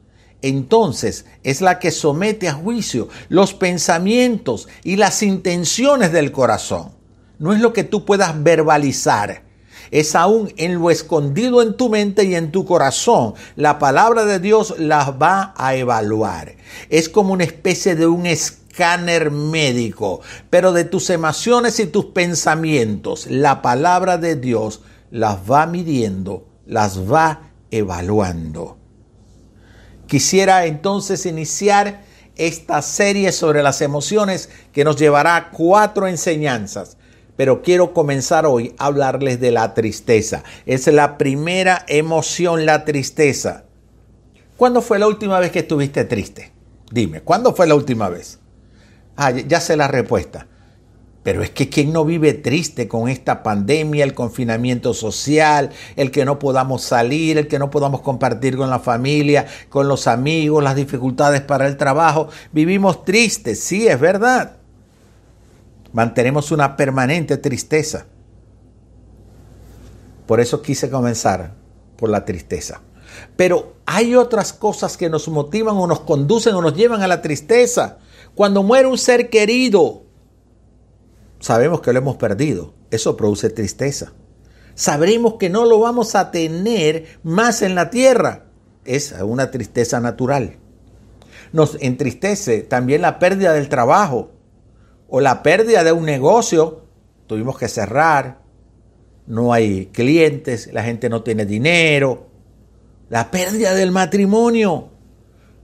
entonces 0.43 1.25
es 1.43 1.61
la 1.61 1.79
que 1.79 1.91
somete 1.91 2.49
a 2.49 2.55
juicio 2.55 3.09
los 3.29 3.55
pensamientos 3.55 4.69
y 4.85 4.97
las 4.97 5.23
intenciones 5.23 6.13
del 6.13 6.31
corazón 6.31 6.96
no 7.39 7.53
es 7.53 7.61
lo 7.61 7.73
que 7.73 7.85
tú 7.85 8.05
puedas 8.05 8.43
verbalizar. 8.43 9.43
Es 9.91 10.15
aún 10.15 10.53
en 10.57 10.81
lo 10.81 10.91
escondido 10.91 11.63
en 11.63 11.77
tu 11.77 11.89
mente 11.89 12.25
y 12.25 12.35
en 12.35 12.51
tu 12.51 12.65
corazón. 12.65 13.35
La 13.55 13.79
palabra 13.79 14.25
de 14.25 14.41
Dios 14.41 14.75
las 14.79 15.11
va 15.11 15.55
a 15.57 15.75
evaluar. 15.75 16.57
Es 16.89 17.09
como 17.09 17.33
una 17.33 17.45
especie 17.45 17.95
de 17.95 18.07
un 18.07 18.27
escáner 18.27 19.31
médico, 19.31 20.21
pero 20.51 20.73
de 20.73 20.85
tus 20.85 21.11
emociones 21.11 21.79
y 21.79 21.87
tus 21.87 22.07
pensamientos. 22.07 23.27
La 23.29 23.63
palabra 23.63 24.19
de 24.19 24.35
Dios 24.35 24.83
las 25.11 25.39
va 25.51 25.67
midiendo, 25.67 26.49
las 26.67 27.01
va 27.11 27.53
evaluando. 27.71 28.79
Quisiera 30.09 30.67
entonces 30.67 31.27
iniciar 31.27 32.05
esta 32.37 32.83
serie 32.83 33.33
sobre 33.33 33.63
las 33.63 33.81
emociones 33.81 34.51
que 34.73 34.85
nos 34.85 34.97
llevará 34.97 35.37
a 35.37 35.51
cuatro 35.51 36.07
enseñanzas 36.07 36.97
pero 37.37 37.63
quiero 37.63 37.93
comenzar 37.93 38.47
hoy 38.47 38.75
a 38.79 38.87
hablarles 38.87 39.41
de 39.41 39.51
la 39.51 39.75
tristeza. 39.75 40.43
Es 40.65 40.87
la 40.87 41.19
primera 41.19 41.85
emoción, 41.89 42.67
la 42.67 42.85
tristeza. 42.85 43.65
¿Cuándo 44.57 44.81
fue 44.81 44.99
la 44.99 45.07
última 45.07 45.39
vez 45.39 45.53
que 45.53 45.61
estuviste 45.61 46.05
triste? 46.05 46.53
Dime, 46.91 47.21
¿cuándo 47.21 47.55
fue 47.55 47.67
la 47.67 47.75
última 47.75 48.09
vez? 48.09 48.39
Ah, 49.17 49.31
ya 49.31 49.61
sé 49.61 49.77
la 49.77 49.89
respuesta. 49.89 50.47
Pero 51.23 51.43
es 51.43 51.51
que 51.51 51.69
¿quién 51.69 51.93
no 51.93 52.05
vive 52.05 52.35
triste 52.35 52.87
con 52.87 53.09
esta 53.09 53.43
pandemia, 53.43 54.05
el 54.05 54.15
confinamiento 54.15 54.95
social, 54.95 55.71
el 55.97 56.13
que 56.13 56.25
no 56.25 56.39
podamos 56.39 56.83
salir, 56.83 57.37
el 57.37 57.49
que 57.49 57.59
no 57.59 57.69
podamos 57.69 58.01
compartir 58.01 58.57
con 58.57 58.71
la 58.71 58.79
familia, 58.79 59.47
con 59.69 59.89
los 59.89 60.07
amigos, 60.07 60.63
las 60.63 60.77
dificultades 60.77 61.41
para 61.41 61.67
el 61.67 61.77
trabajo? 61.77 62.29
Vivimos 62.53 63.05
tristes, 63.05 63.59
sí, 63.59 63.89
es 63.89 63.99
verdad 63.99 64.57
mantenemos 65.97 66.53
una 66.53 66.77
permanente 66.77 67.39
tristeza. 67.39 68.05
Por 70.27 70.41
eso 70.41 70.61
quise 70.61 70.91
comenzar 70.91 71.55
por 71.97 72.11
la 72.11 72.27
tristeza. 72.27 72.83
Pero 73.35 73.77
hay 73.87 74.15
otras 74.15 74.53
cosas 74.53 74.99
que 74.99 75.09
nos 75.09 75.27
motivan 75.29 75.75
o 75.79 75.87
nos 75.87 76.01
conducen 76.01 76.55
o 76.55 76.61
nos 76.61 76.77
llevan 76.77 77.01
a 77.01 77.09
la 77.09 77.23
tristeza. 77.23 77.97
Cuando 78.35 78.63
muere 78.63 78.87
un 78.87 78.99
ser 78.99 79.31
querido, 79.31 80.03
sabemos 81.41 81.81
que 81.81 81.95
lo 81.95 82.01
hemos 82.01 82.17
perdido. 82.17 82.75
Eso 82.91 83.17
produce 83.17 83.49
tristeza. 83.49 84.13
Sabremos 84.75 85.37
que 85.37 85.49
no 85.49 85.65
lo 85.65 85.81
vamos 85.81 86.15
a 86.15 86.31
tener 86.31 87.07
más 87.23 87.63
en 87.63 87.75
la 87.75 87.89
tierra. 87.89 88.45
Es 88.85 89.15
una 89.23 89.51
tristeza 89.51 89.99
natural. 90.01 90.59
Nos 91.55 91.79
entristece 91.81 92.61
también 92.61 93.01
la 93.01 93.19
pérdida 93.19 93.55
del 93.55 93.71
trabajo 93.71 94.36
o 95.09 95.21
la 95.21 95.43
pérdida 95.43 95.85
de 95.85 95.93
un 95.93 96.05
negocio, 96.05 96.83
tuvimos 97.27 97.59
que 97.59 97.69
cerrar, 97.69 98.41
no 99.27 99.53
hay 99.53 99.87
clientes, 99.87 100.71
la 100.73 100.83
gente 100.83 101.09
no 101.09 101.23
tiene 101.23 101.47
dinero, 101.47 102.27
la 103.09 103.31
pérdida 103.31 103.75
del 103.75 103.91
matrimonio, 103.91 104.91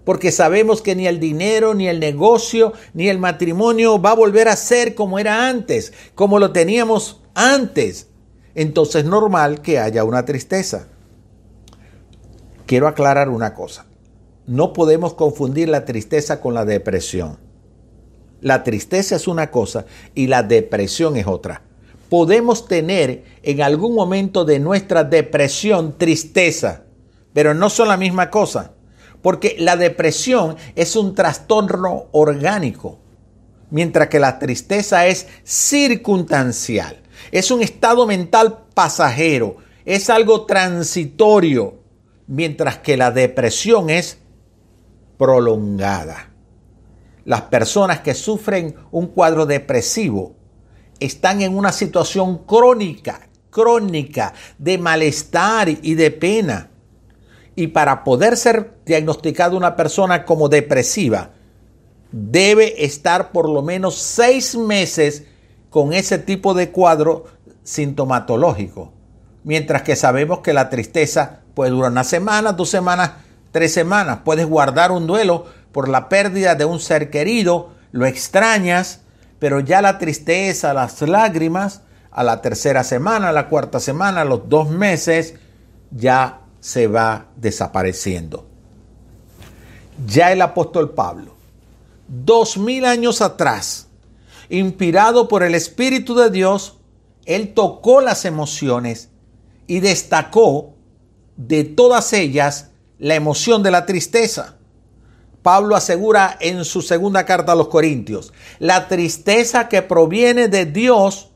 porque 0.05 0.33
sabemos 0.33 0.83
que 0.83 0.97
ni 0.97 1.07
el 1.07 1.21
dinero, 1.21 1.75
ni 1.75 1.89
el 1.89 2.01
negocio, 2.01 2.73
ni 2.93 3.09
el 3.09 3.19
matrimonio 3.19 4.01
va 4.01 4.11
a 4.11 4.17
volver 4.17 4.49
a 4.49 4.57
ser 4.57 4.95
como 4.95 5.19
era 5.19 5.49
antes, 5.49 5.93
como 6.15 6.39
lo 6.39 6.53
teníamos 6.53 7.21
antes. 7.35 8.09
Entonces 8.55 9.05
es 9.05 9.09
normal 9.09 9.63
que 9.63 9.79
haya 9.79 10.05
una 10.05 10.25
tristeza. 10.25 10.89
Quiero 12.67 12.89
aclarar 12.89 13.29
una 13.29 13.55
cosa. 13.55 13.87
No 14.47 14.73
podemos 14.73 15.15
confundir 15.15 15.69
la 15.69 15.85
tristeza 15.85 16.41
con 16.41 16.55
la 16.55 16.65
depresión. 16.65 17.39
La 18.43 18.65
tristeza 18.65 19.15
es 19.15 19.29
una 19.29 19.53
cosa 19.53 19.87
y 20.17 20.27
la 20.27 20.43
depresión 20.43 21.17
es 21.17 21.29
otra. 21.29 21.63
Podemos 22.09 22.67
tener 22.67 23.25
en 23.45 23.63
algún 23.63 23.95
momento 23.95 24.45
de 24.45 24.59
nuestra 24.59 25.05
depresión 25.05 25.97
tristeza, 25.97 26.83
pero 27.33 27.55
no 27.55 27.71
son 27.71 27.87
la 27.87 27.97
misma 27.97 28.31
cosa, 28.31 28.73
porque 29.23 29.55
la 29.61 29.77
depresión 29.77 30.57
es 30.75 30.97
un 30.97 31.15
trastorno 31.15 32.07
orgánico, 32.11 32.99
mientras 33.71 34.09
que 34.09 34.19
la 34.19 34.41
tristeza 34.41 35.07
es 35.07 35.29
circunstancial, 35.45 37.01
es 37.31 37.53
un 37.53 37.63
estado 37.63 38.07
mental 38.09 38.65
pasajero, 38.75 39.59
es 39.85 40.11
algo 40.11 40.47
transitorio, 40.47 41.77
mientras 42.27 42.79
que 42.79 42.97
la 42.97 43.13
depresión 43.13 43.89
es 43.89 44.19
prolongada. 45.17 46.32
Las 47.25 47.43
personas 47.43 48.00
que 48.00 48.14
sufren 48.14 48.75
un 48.91 49.07
cuadro 49.09 49.47
depresivo 49.47 50.35
están 50.99 51.43
en 51.43 51.57
una 51.57 51.73
situación 51.73 52.38
crónica, 52.38 53.29
crónica 53.50 54.35
de 54.59 54.79
malestar 54.79 55.69
y 55.69 55.95
de 55.95 56.11
pena. 56.11 56.71
Y 57.55 57.69
para 57.69 58.02
poder 58.02 58.37
ser 58.37 58.79
diagnosticada 58.87 59.57
una 59.57 59.76
persona 59.76 60.25
como 60.25 60.49
depresiva, 60.49 61.31
debe 62.11 62.85
estar 62.85 63.33
por 63.33 63.49
lo 63.49 63.62
menos 63.62 63.97
seis 63.97 64.57
meses 64.57 65.25
con 65.71 65.93
ese 65.93 66.19
tipo 66.19 66.55
de 66.55 66.71
cuadro 66.71 67.25
sintomatológico. 67.62 68.93
Mientras 69.45 69.83
que 69.83 69.97
sabemos 69.97 70.41
que 70.41 70.52
la 70.52 70.71
tristeza 70.71 71.41
puede 71.55 71.71
durar 71.71 71.91
una 71.91 72.05
semana, 72.05 72.52
dos 72.52 72.69
semanas, 72.71 73.12
tres 73.50 73.73
semanas. 73.73 74.21
Puedes 74.25 74.47
guardar 74.47 74.93
un 74.93 75.07
duelo, 75.07 75.47
por 75.73 75.88
la 75.88 76.09
pérdida 76.09 76.55
de 76.55 76.64
un 76.64 76.81
ser 76.81 77.11
querido, 77.11 77.71
lo 77.93 78.07
extrañas, 78.07 79.00
pero 79.38 79.61
ya 79.61 79.83
la 79.83 79.99
tristeza, 79.99 80.75
las 80.75 81.00
lágrimas, 81.02 81.83
a 82.11 82.23
la 82.23 82.43
tercera 82.43 82.85
semana, 82.85 83.31
a 83.31 83.33
la 83.33 83.49
cuarta 83.49 83.81
semana, 83.81 84.21
a 84.21 84.25
los 84.25 84.49
dos 84.49 84.69
meses, 84.69 85.35
ya 85.91 86.41
se 86.61 86.87
va 86.87 87.26
desapareciendo. 87.37 88.47
Ya 90.07 90.31
el 90.33 90.43
apóstol 90.43 90.91
Pablo, 90.91 91.35
dos 92.07 92.59
mil 92.59 92.85
años 92.85 93.23
atrás, 93.23 93.88
inspirado 94.49 95.29
por 95.29 95.43
el 95.43 95.55
Espíritu 95.55 96.14
de 96.14 96.31
Dios, 96.31 96.79
él 97.25 97.55
tocó 97.55 98.00
las 98.00 98.25
emociones 98.25 99.09
y 99.67 99.81
destacó 99.81 100.75
de 101.37 101.64
todas 101.64 102.12
ellas 102.12 102.71
la 102.99 103.14
emoción 103.14 103.62
de 103.62 103.71
la 103.71 103.87
tristeza. 103.87 104.57
Pablo 105.43 105.75
asegura 105.75 106.37
en 106.41 106.65
su 106.65 106.83
segunda 106.83 107.25
carta 107.25 107.53
a 107.53 107.57
los 107.57 107.69
Corintios, 107.69 108.33
la 108.59 108.89
tristeza 108.89 109.69
que 109.69 109.83
proviene 109.83 110.49
de 110.49 110.67
Dios 110.67 111.31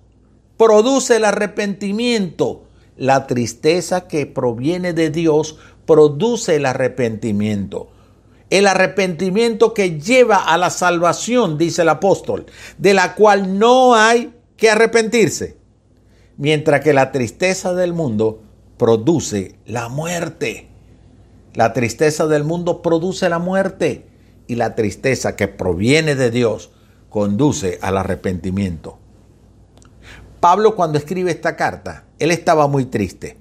produce 0.56 1.16
el 1.16 1.24
arrepentimiento. 1.24 2.62
La 2.96 3.26
tristeza 3.26 4.08
que 4.08 4.26
proviene 4.26 4.92
de 4.94 5.10
Dios 5.10 5.58
produce 5.86 6.56
el 6.56 6.66
arrepentimiento. 6.66 7.88
El 8.48 8.66
arrepentimiento 8.66 9.74
que 9.74 10.00
lleva 10.00 10.36
a 10.36 10.56
la 10.56 10.70
salvación, 10.70 11.58
dice 11.58 11.82
el 11.82 11.88
apóstol, 11.88 12.46
de 12.78 12.94
la 12.94 13.14
cual 13.14 13.58
no 13.58 13.94
hay 13.94 14.32
que 14.56 14.70
arrepentirse. 14.70 15.56
Mientras 16.38 16.80
que 16.80 16.92
la 16.92 17.12
tristeza 17.12 17.74
del 17.74 17.92
mundo 17.92 18.42
produce 18.76 19.56
la 19.66 19.88
muerte. 19.88 20.68
La 21.56 21.72
tristeza 21.72 22.26
del 22.26 22.44
mundo 22.44 22.82
produce 22.82 23.30
la 23.30 23.38
muerte 23.38 24.04
y 24.46 24.56
la 24.56 24.74
tristeza 24.74 25.36
que 25.36 25.48
proviene 25.48 26.14
de 26.14 26.30
Dios 26.30 26.70
conduce 27.08 27.78
al 27.80 27.96
arrepentimiento. 27.96 28.98
Pablo 30.38 30.76
cuando 30.76 30.98
escribe 30.98 31.30
esta 31.30 31.56
carta, 31.56 32.04
él 32.18 32.30
estaba 32.30 32.68
muy 32.68 32.84
triste, 32.84 33.38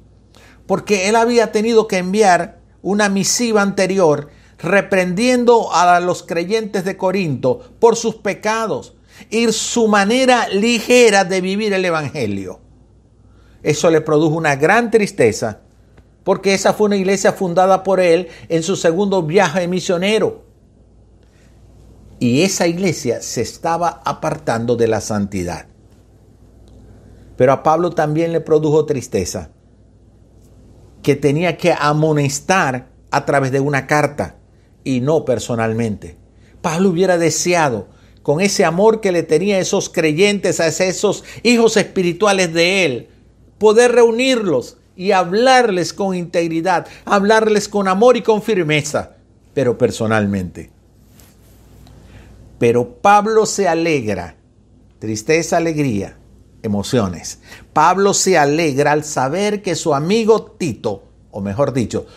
porque 0.66 1.10
él 1.10 1.18
había 1.18 1.52
tenido 1.52 1.90
que 1.90 1.98
enviar 1.98 2.62
una 2.82 3.10
misiva 3.10 3.62
anterior 3.62 4.30
reprendiendo 4.60 5.74
a 5.74 6.00
los 6.00 6.24
creyentes 6.24 6.86
de 6.86 6.96
Corinto 6.96 7.76
por 7.80 7.98
sus 7.98 8.16
pecados 8.16 8.96
y 9.30 9.52
su 9.52 9.90
manera 9.90 10.48
ligera 10.48 11.26
de 11.26 11.42
vivir 11.42 11.74
el 11.74 11.84
Evangelio. 11.84 12.62
Eso 13.62 13.90
le 13.90 14.00
produjo 14.00 14.38
una 14.38 14.56
gran 14.56 14.90
tristeza, 14.90 15.65
porque 16.26 16.56
esa 16.56 16.74
fue 16.74 16.88
una 16.88 16.98
iglesia 16.98 17.34
fundada 17.34 17.84
por 17.84 18.00
él 18.02 18.28
en 18.50 18.64
su 18.64 18.76
segundo 18.76 19.22
viaje 19.22 19.68
misionero. 19.68 20.44
Y 22.20 22.42
esa 22.42 22.66
iglesia 22.66 23.22
se 23.22 23.42
estaba 23.42 24.02
apartando 24.04 24.76
de 24.76 24.88
la 24.88 25.02
santidad. 25.02 25.68
Pero 27.38 27.54
a 27.54 27.62
Pablo 27.62 27.92
también 27.92 28.32
le 28.32 28.42
produjo 28.42 28.88
tristeza, 28.88 29.52
que 31.04 31.16
tenía 31.16 31.58
que 31.58 31.76
amonestar 31.78 32.90
a 33.12 33.26
través 33.26 33.52
de 33.52 33.60
una 33.60 33.86
carta 33.86 34.38
y 34.84 35.02
no 35.02 35.26
personalmente. 35.26 36.18
Pablo 36.64 36.90
hubiera 36.90 37.20
deseado, 37.20 37.88
con 38.24 38.42
ese 38.42 38.66
amor 38.66 39.00
que 39.00 39.12
le 39.12 39.22
tenía 39.22 39.58
a 39.58 39.60
esos 39.60 39.90
creyentes, 39.90 40.60
a 40.60 40.66
esos 40.66 41.24
hijos 41.44 41.78
espirituales 41.78 42.52
de 42.52 42.86
él, 42.86 43.10
poder 43.60 43.92
reunirlos 43.92 44.78
y 44.96 45.12
hablarles 45.12 45.94
con 45.94 46.16
integridad, 46.16 46.88
hablarles 47.06 47.68
con 47.68 47.88
amor 47.88 48.18
y 48.18 48.22
con 48.22 48.42
firmeza, 48.42 49.12
pero 49.54 49.78
personalmente. 49.78 50.72
Pero 52.60 52.96
Pablo 53.02 53.46
se 53.46 53.68
alegra, 53.68 54.36
tristeza, 55.00 55.58
alegría, 55.58 56.18
emociones. 56.64 57.40
Pablo 57.74 58.14
se 58.14 58.38
alegra 58.38 58.94
al 58.94 59.04
saber 59.04 59.62
que 59.62 59.76
su 59.76 59.94
amigo 59.94 60.56
Tito, 60.58 61.04
o 61.32 61.42
mejor 61.42 61.74
dicho, 61.74 62.08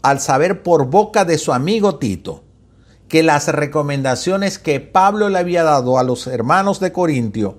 al 0.00 0.20
saber 0.20 0.62
por 0.62 0.86
boca 0.86 1.24
de 1.24 1.38
su 1.38 1.52
amigo 1.52 1.96
Tito, 1.98 2.44
que 3.08 3.22
las 3.22 3.48
recomendaciones 3.48 4.58
que 4.58 4.80
Pablo 4.80 5.28
le 5.28 5.38
había 5.38 5.62
dado 5.62 5.98
a 5.98 6.02
los 6.02 6.26
hermanos 6.26 6.80
de 6.80 6.92
Corintio 6.92 7.58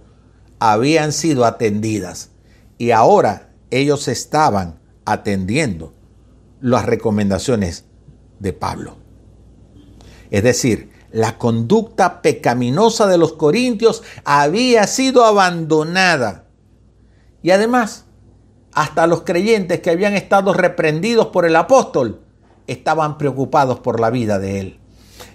habían 0.60 1.14
sido 1.14 1.46
atendidas 1.46 2.32
y 2.80 2.92
ahora 2.92 3.53
ellos 3.80 4.08
estaban 4.08 4.80
atendiendo 5.06 5.94
las 6.62 6.86
recomendaciones 6.86 7.86
de 8.40 8.54
Pablo. 8.54 8.98
Es 10.30 10.44
decir, 10.44 10.92
la 11.12 11.38
conducta 11.38 12.22
pecaminosa 12.22 13.08
de 13.08 13.18
los 13.18 13.34
corintios 13.34 14.04
había 14.26 14.88
sido 14.88 15.26
abandonada. 15.26 16.46
Y 17.42 17.52
además, 17.52 18.06
hasta 18.72 19.08
los 19.08 19.22
creyentes 19.22 19.82
que 19.82 19.92
habían 19.92 20.14
estado 20.14 20.54
reprendidos 20.54 21.28
por 21.28 21.46
el 21.46 21.56
apóstol 21.56 22.22
estaban 22.66 23.18
preocupados 23.18 23.80
por 23.80 24.00
la 24.00 24.10
vida 24.10 24.40
de 24.40 24.60
él. 24.60 24.80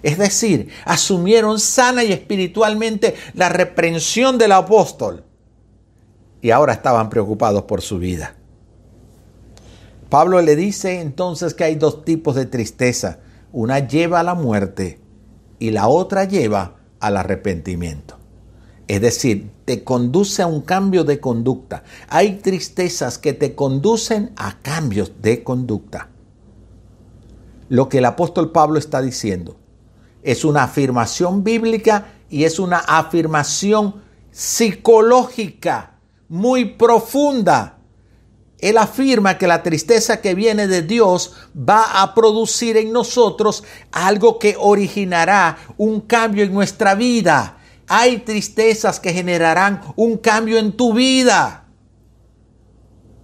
Es 0.03 0.17
decir, 0.17 0.69
asumieron 0.85 1.59
sana 1.59 2.03
y 2.03 2.11
espiritualmente 2.11 3.15
la 3.33 3.49
reprensión 3.49 4.37
del 4.37 4.53
apóstol 4.53 5.25
y 6.41 6.51
ahora 6.51 6.73
estaban 6.73 7.09
preocupados 7.09 7.63
por 7.63 7.81
su 7.81 7.99
vida. 7.99 8.35
Pablo 10.09 10.41
le 10.41 10.55
dice 10.55 11.01
entonces 11.01 11.53
que 11.53 11.63
hay 11.63 11.75
dos 11.75 12.03
tipos 12.03 12.35
de 12.35 12.45
tristeza. 12.45 13.19
Una 13.51 13.79
lleva 13.79 14.19
a 14.19 14.23
la 14.23 14.33
muerte 14.33 14.99
y 15.59 15.71
la 15.71 15.87
otra 15.87 16.23
lleva 16.23 16.77
al 16.99 17.17
arrepentimiento. 17.17 18.17
Es 18.87 19.01
decir, 19.01 19.51
te 19.65 19.83
conduce 19.83 20.41
a 20.41 20.47
un 20.47 20.61
cambio 20.61 21.03
de 21.03 21.19
conducta. 21.19 21.83
Hay 22.07 22.37
tristezas 22.37 23.19
que 23.19 23.33
te 23.33 23.53
conducen 23.53 24.31
a 24.35 24.59
cambios 24.61 25.21
de 25.21 25.43
conducta. 25.43 26.09
Lo 27.67 27.87
que 27.87 27.99
el 27.99 28.05
apóstol 28.05 28.51
Pablo 28.51 28.79
está 28.79 29.01
diciendo 29.01 29.57
es 30.23 30.43
una 30.43 30.63
afirmación 30.63 31.43
bíblica 31.43 32.13
y 32.29 32.43
es 32.43 32.59
una 32.59 32.79
afirmación 32.79 33.95
psicológica 34.31 35.98
muy 36.29 36.65
profunda. 36.65 37.79
Él 38.59 38.77
afirma 38.77 39.37
que 39.37 39.47
la 39.47 39.63
tristeza 39.63 40.21
que 40.21 40.35
viene 40.35 40.67
de 40.67 40.81
Dios 40.81 41.33
va 41.57 42.01
a 42.01 42.13
producir 42.13 42.77
en 42.77 42.91
nosotros 42.91 43.63
algo 43.91 44.37
que 44.37 44.55
originará 44.59 45.57
un 45.77 46.01
cambio 46.01 46.43
en 46.43 46.53
nuestra 46.53 46.93
vida. 46.93 47.57
Hay 47.87 48.19
tristezas 48.19 48.99
que 48.99 49.13
generarán 49.13 49.81
un 49.95 50.17
cambio 50.17 50.59
en 50.59 50.73
tu 50.73 50.93
vida. 50.93 51.65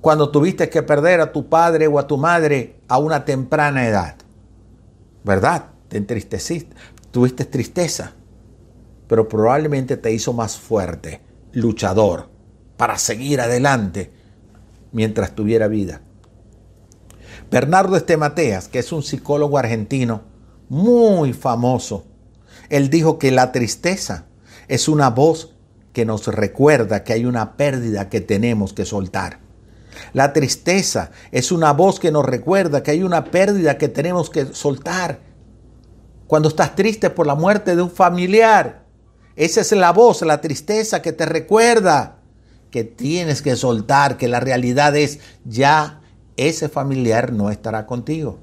Cuando 0.01 0.29
tuviste 0.29 0.69
que 0.69 0.83
perder 0.83 1.19
a 1.19 1.31
tu 1.31 1.49
padre 1.49 1.87
o 1.87 1.99
a 1.99 2.07
tu 2.07 2.17
madre 2.17 2.79
a 2.87 2.97
una 2.97 3.25
temprana 3.25 3.85
edad, 3.85 4.15
¿verdad? 5.23 5.65
Te 5.89 5.97
entristeciste, 5.97 6.75
tuviste 7.11 7.43
tristeza, 7.45 8.13
pero 9.07 9.27
probablemente 9.27 9.97
te 9.97 10.13
hizo 10.13 10.31
más 10.31 10.57
fuerte, 10.57 11.21
luchador 11.51 12.34
para 12.77 12.97
seguir 12.97 13.41
adelante 13.41 14.11
mientras 14.91 15.35
tuviera 15.35 15.67
vida. 15.67 16.01
Bernardo 17.51 17.95
Estemateas, 17.95 18.67
que 18.67 18.79
es 18.79 18.91
un 18.91 19.03
psicólogo 19.03 19.57
argentino 19.57 20.23
muy 20.69 21.33
famoso, 21.33 22.05
él 22.69 22.89
dijo 22.89 23.19
que 23.19 23.31
la 23.31 23.51
tristeza 23.51 24.25
es 24.67 24.87
una 24.87 25.09
voz 25.09 25.55
que 25.93 26.05
nos 26.05 26.27
recuerda 26.27 27.03
que 27.03 27.13
hay 27.13 27.25
una 27.25 27.55
pérdida 27.55 28.09
que 28.09 28.21
tenemos 28.21 28.73
que 28.73 28.85
soltar. 28.85 29.39
La 30.13 30.33
tristeza 30.33 31.11
es 31.31 31.51
una 31.51 31.71
voz 31.71 31.99
que 31.99 32.11
nos 32.11 32.25
recuerda 32.25 32.83
que 32.83 32.91
hay 32.91 33.03
una 33.03 33.25
pérdida 33.25 33.77
que 33.77 33.87
tenemos 33.87 34.29
que 34.29 34.47
soltar. 34.53 35.19
Cuando 36.27 36.49
estás 36.49 36.75
triste 36.75 37.09
por 37.09 37.27
la 37.27 37.35
muerte 37.35 37.75
de 37.75 37.81
un 37.81 37.91
familiar, 37.91 38.83
esa 39.35 39.61
es 39.61 39.71
la 39.71 39.91
voz, 39.91 40.21
la 40.23 40.41
tristeza 40.41 41.01
que 41.01 41.13
te 41.13 41.25
recuerda 41.25 42.23
que 42.75 42.83
tienes 42.83 43.41
que 43.41 43.55
soltar, 43.55 44.17
que 44.17 44.27
la 44.27 44.41
realidad 44.41 44.97
es 44.97 45.21
ya 45.45 46.01
ese 46.35 46.67
familiar 46.67 47.31
no 47.31 47.49
estará 47.49 47.85
contigo. 47.85 48.37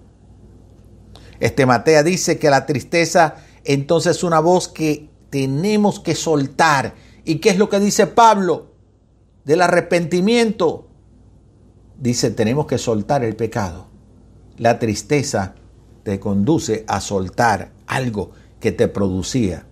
Este 1.39 1.67
Matea 1.67 2.03
dice 2.03 2.39
que 2.39 2.49
la 2.49 2.65
tristeza 2.65 3.35
entonces 3.65 4.17
es 4.17 4.25
una 4.25 4.41
voz 4.41 4.69
que 4.69 5.11
tenemos 5.29 6.01
que 6.01 6.15
soltar. 6.15 6.95
¿Y 7.27 7.41
qué 7.41 7.51
es 7.51 7.59
lo 7.59 7.69
que 7.69 7.79
dice 7.79 8.07
Pablo? 8.07 8.73
Del 9.45 9.61
arrepentimiento. 9.61 10.89
Dice, 11.99 12.31
tenemos 12.31 12.65
que 12.65 12.79
soltar 12.79 13.25
el 13.25 13.37
pecado. 13.37 13.89
La 14.57 14.79
tristeza 14.79 15.57
te 16.05 16.19
conduce 16.19 16.87
a 16.89 17.03
soltar 17.03 17.73
algo 17.87 18.31
que 18.61 18.73
te 18.73 18.89
producía 18.89 19.67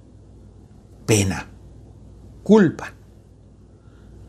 pena, 1.07 1.49
culpa. 2.43 3.00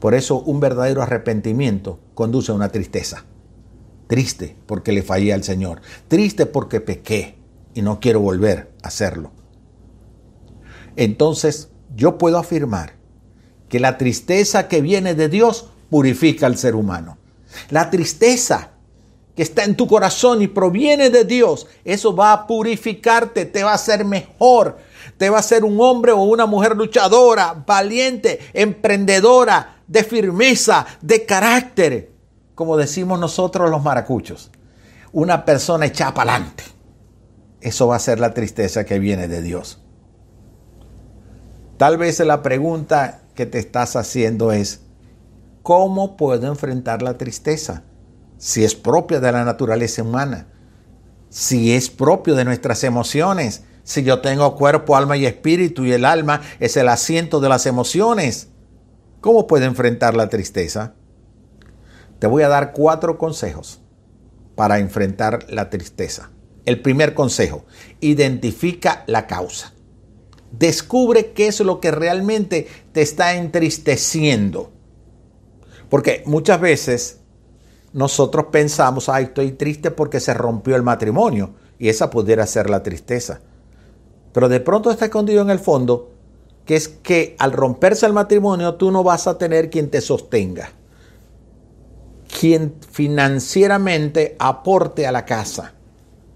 Por 0.01 0.15
eso 0.15 0.41
un 0.41 0.59
verdadero 0.59 1.03
arrepentimiento 1.03 1.99
conduce 2.15 2.51
a 2.51 2.55
una 2.55 2.69
tristeza. 2.69 3.23
Triste 4.07 4.57
porque 4.65 4.91
le 4.91 5.03
fallé 5.03 5.31
al 5.31 5.43
Señor. 5.43 5.79
Triste 6.07 6.47
porque 6.47 6.81
pequé 6.81 7.37
y 7.75 7.83
no 7.83 7.99
quiero 7.99 8.19
volver 8.19 8.71
a 8.81 8.87
hacerlo. 8.87 9.31
Entonces 10.95 11.69
yo 11.95 12.17
puedo 12.17 12.39
afirmar 12.39 12.95
que 13.69 13.79
la 13.79 13.99
tristeza 13.99 14.67
que 14.67 14.81
viene 14.81 15.13
de 15.13 15.29
Dios 15.29 15.69
purifica 15.91 16.47
al 16.47 16.57
ser 16.57 16.73
humano. 16.73 17.19
La 17.69 17.91
tristeza 17.91 18.71
que 19.35 19.43
está 19.43 19.65
en 19.65 19.75
tu 19.75 19.85
corazón 19.85 20.41
y 20.41 20.47
proviene 20.47 21.11
de 21.11 21.25
Dios, 21.25 21.67
eso 21.85 22.15
va 22.15 22.33
a 22.33 22.47
purificarte, 22.47 23.45
te 23.45 23.63
va 23.63 23.71
a 23.71 23.75
hacer 23.75 24.03
mejor, 24.03 24.79
te 25.17 25.29
va 25.29 25.37
a 25.37 25.41
hacer 25.41 25.63
un 25.63 25.79
hombre 25.79 26.11
o 26.11 26.23
una 26.23 26.47
mujer 26.47 26.75
luchadora, 26.75 27.63
valiente, 27.67 28.39
emprendedora, 28.53 29.80
de 29.91 30.03
firmeza, 30.03 30.85
de 31.01 31.25
carácter, 31.25 32.11
como 32.55 32.77
decimos 32.77 33.19
nosotros 33.19 33.69
los 33.69 33.83
maracuchos. 33.83 34.51
Una 35.11 35.43
persona 35.43 35.85
echada 35.85 36.13
para 36.13 36.35
adelante. 36.35 36.63
Eso 37.59 37.87
va 37.87 37.97
a 37.97 37.99
ser 37.99 38.19
la 38.19 38.33
tristeza 38.33 38.85
que 38.85 38.99
viene 38.99 39.27
de 39.27 39.41
Dios. 39.41 39.81
Tal 41.77 41.97
vez 41.97 42.19
la 42.19 42.41
pregunta 42.41 43.21
que 43.35 43.45
te 43.45 43.59
estás 43.59 43.95
haciendo 43.95 44.51
es, 44.51 44.81
¿Cómo 45.63 46.17
puedo 46.17 46.47
enfrentar 46.47 47.03
la 47.03 47.17
tristeza? 47.17 47.83
Si 48.37 48.63
es 48.63 48.73
propia 48.73 49.19
de 49.19 49.31
la 49.31 49.45
naturaleza 49.45 50.01
humana, 50.01 50.47
si 51.29 51.73
es 51.73 51.89
propio 51.89 52.33
de 52.33 52.45
nuestras 52.45 52.83
emociones, 52.83 53.63
si 53.83 54.03
yo 54.03 54.21
tengo 54.21 54.55
cuerpo, 54.55 54.95
alma 54.95 55.17
y 55.17 55.25
espíritu 55.25 55.85
y 55.85 55.93
el 55.93 56.05
alma 56.05 56.41
es 56.59 56.77
el 56.77 56.89
asiento 56.89 57.39
de 57.39 57.49
las 57.49 57.67
emociones, 57.67 58.49
¿cómo 59.21 59.47
puedo 59.47 59.65
enfrentar 59.65 60.15
la 60.15 60.27
tristeza? 60.27 60.95
Te 62.19 62.27
voy 62.27 62.43
a 62.43 62.49
dar 62.49 62.73
cuatro 62.73 63.17
consejos 63.17 63.81
para 64.55 64.79
enfrentar 64.79 65.49
la 65.49 65.69
tristeza. 65.69 66.29
El 66.65 66.81
primer 66.81 67.13
consejo, 67.13 67.65
identifica 68.01 69.03
la 69.07 69.25
causa. 69.25 69.73
Descubre 70.51 71.31
qué 71.31 71.47
es 71.47 71.59
lo 71.61 71.79
que 71.79 71.91
realmente 71.91 72.67
te 72.91 73.01
está 73.01 73.35
entristeciendo. 73.35 74.71
Porque 75.89 76.21
muchas 76.25 76.61
veces 76.61 77.21
nosotros 77.93 78.47
pensamos, 78.51 79.09
ay, 79.09 79.25
estoy 79.25 79.53
triste 79.53 79.91
porque 79.91 80.19
se 80.19 80.33
rompió 80.33 80.75
el 80.75 80.83
matrimonio. 80.83 81.55
Y 81.79 81.89
esa 81.89 82.09
pudiera 82.11 82.45
ser 82.45 82.69
la 82.69 82.83
tristeza. 82.83 83.41
Pero 84.33 84.47
de 84.49 84.59
pronto 84.59 84.91
está 84.91 85.05
escondido 85.05 85.41
en 85.41 85.49
el 85.49 85.59
fondo 85.59 86.10
que 86.71 86.77
es 86.77 86.87
que 86.87 87.35
al 87.37 87.51
romperse 87.51 88.05
el 88.05 88.13
matrimonio 88.13 88.75
tú 88.75 88.91
no 88.91 89.03
vas 89.03 89.27
a 89.27 89.37
tener 89.37 89.69
quien 89.69 89.89
te 89.89 89.99
sostenga. 89.99 90.71
Quien 92.39 92.75
financieramente 92.89 94.37
aporte 94.39 95.05
a 95.05 95.11
la 95.11 95.25
casa. 95.25 95.73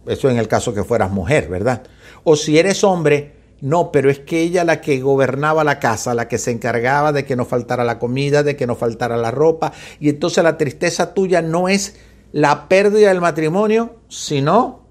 Eso 0.05 0.29
en 0.29 0.37
el 0.37 0.49
caso 0.49 0.73
que 0.73 0.83
fueras 0.83 1.09
mujer, 1.09 1.47
¿verdad? 1.47 1.83
O 2.25 2.35
si 2.35 2.59
eres 2.59 2.83
hombre, 2.83 3.35
no, 3.61 3.93
pero 3.93 4.09
es 4.09 4.19
que 4.19 4.41
ella 4.41 4.65
la 4.65 4.81
que 4.81 4.99
gobernaba 4.99 5.63
la 5.63 5.79
casa, 5.79 6.13
la 6.13 6.27
que 6.27 6.37
se 6.37 6.51
encargaba 6.51 7.13
de 7.13 7.23
que 7.23 7.37
no 7.37 7.45
faltara 7.45 7.85
la 7.85 7.97
comida, 7.97 8.43
de 8.43 8.57
que 8.57 8.67
no 8.67 8.75
faltara 8.75 9.15
la 9.15 9.31
ropa. 9.31 9.71
Y 10.01 10.09
entonces 10.09 10.43
la 10.43 10.57
tristeza 10.57 11.13
tuya 11.13 11.41
no 11.41 11.69
es 11.69 11.95
la 12.33 12.67
pérdida 12.67 13.07
del 13.07 13.21
matrimonio, 13.21 13.95
sino 14.09 14.85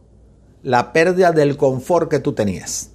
la 0.62 0.94
pérdida 0.94 1.32
del 1.32 1.58
confort 1.58 2.10
que 2.10 2.18
tú 2.18 2.32
tenías, 2.32 2.92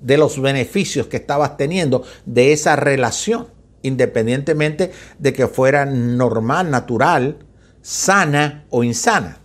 de 0.00 0.18
los 0.18 0.40
beneficios 0.40 1.06
que 1.06 1.16
estabas 1.16 1.56
teniendo 1.56 2.04
de 2.26 2.52
esa 2.52 2.76
relación, 2.76 3.48
independientemente 3.82 4.92
de 5.18 5.32
que 5.32 5.46
fuera 5.46 5.84
normal, 5.86 6.70
natural, 6.70 7.38
sana 7.82 8.66
o 8.70 8.84
insana. 8.84 9.40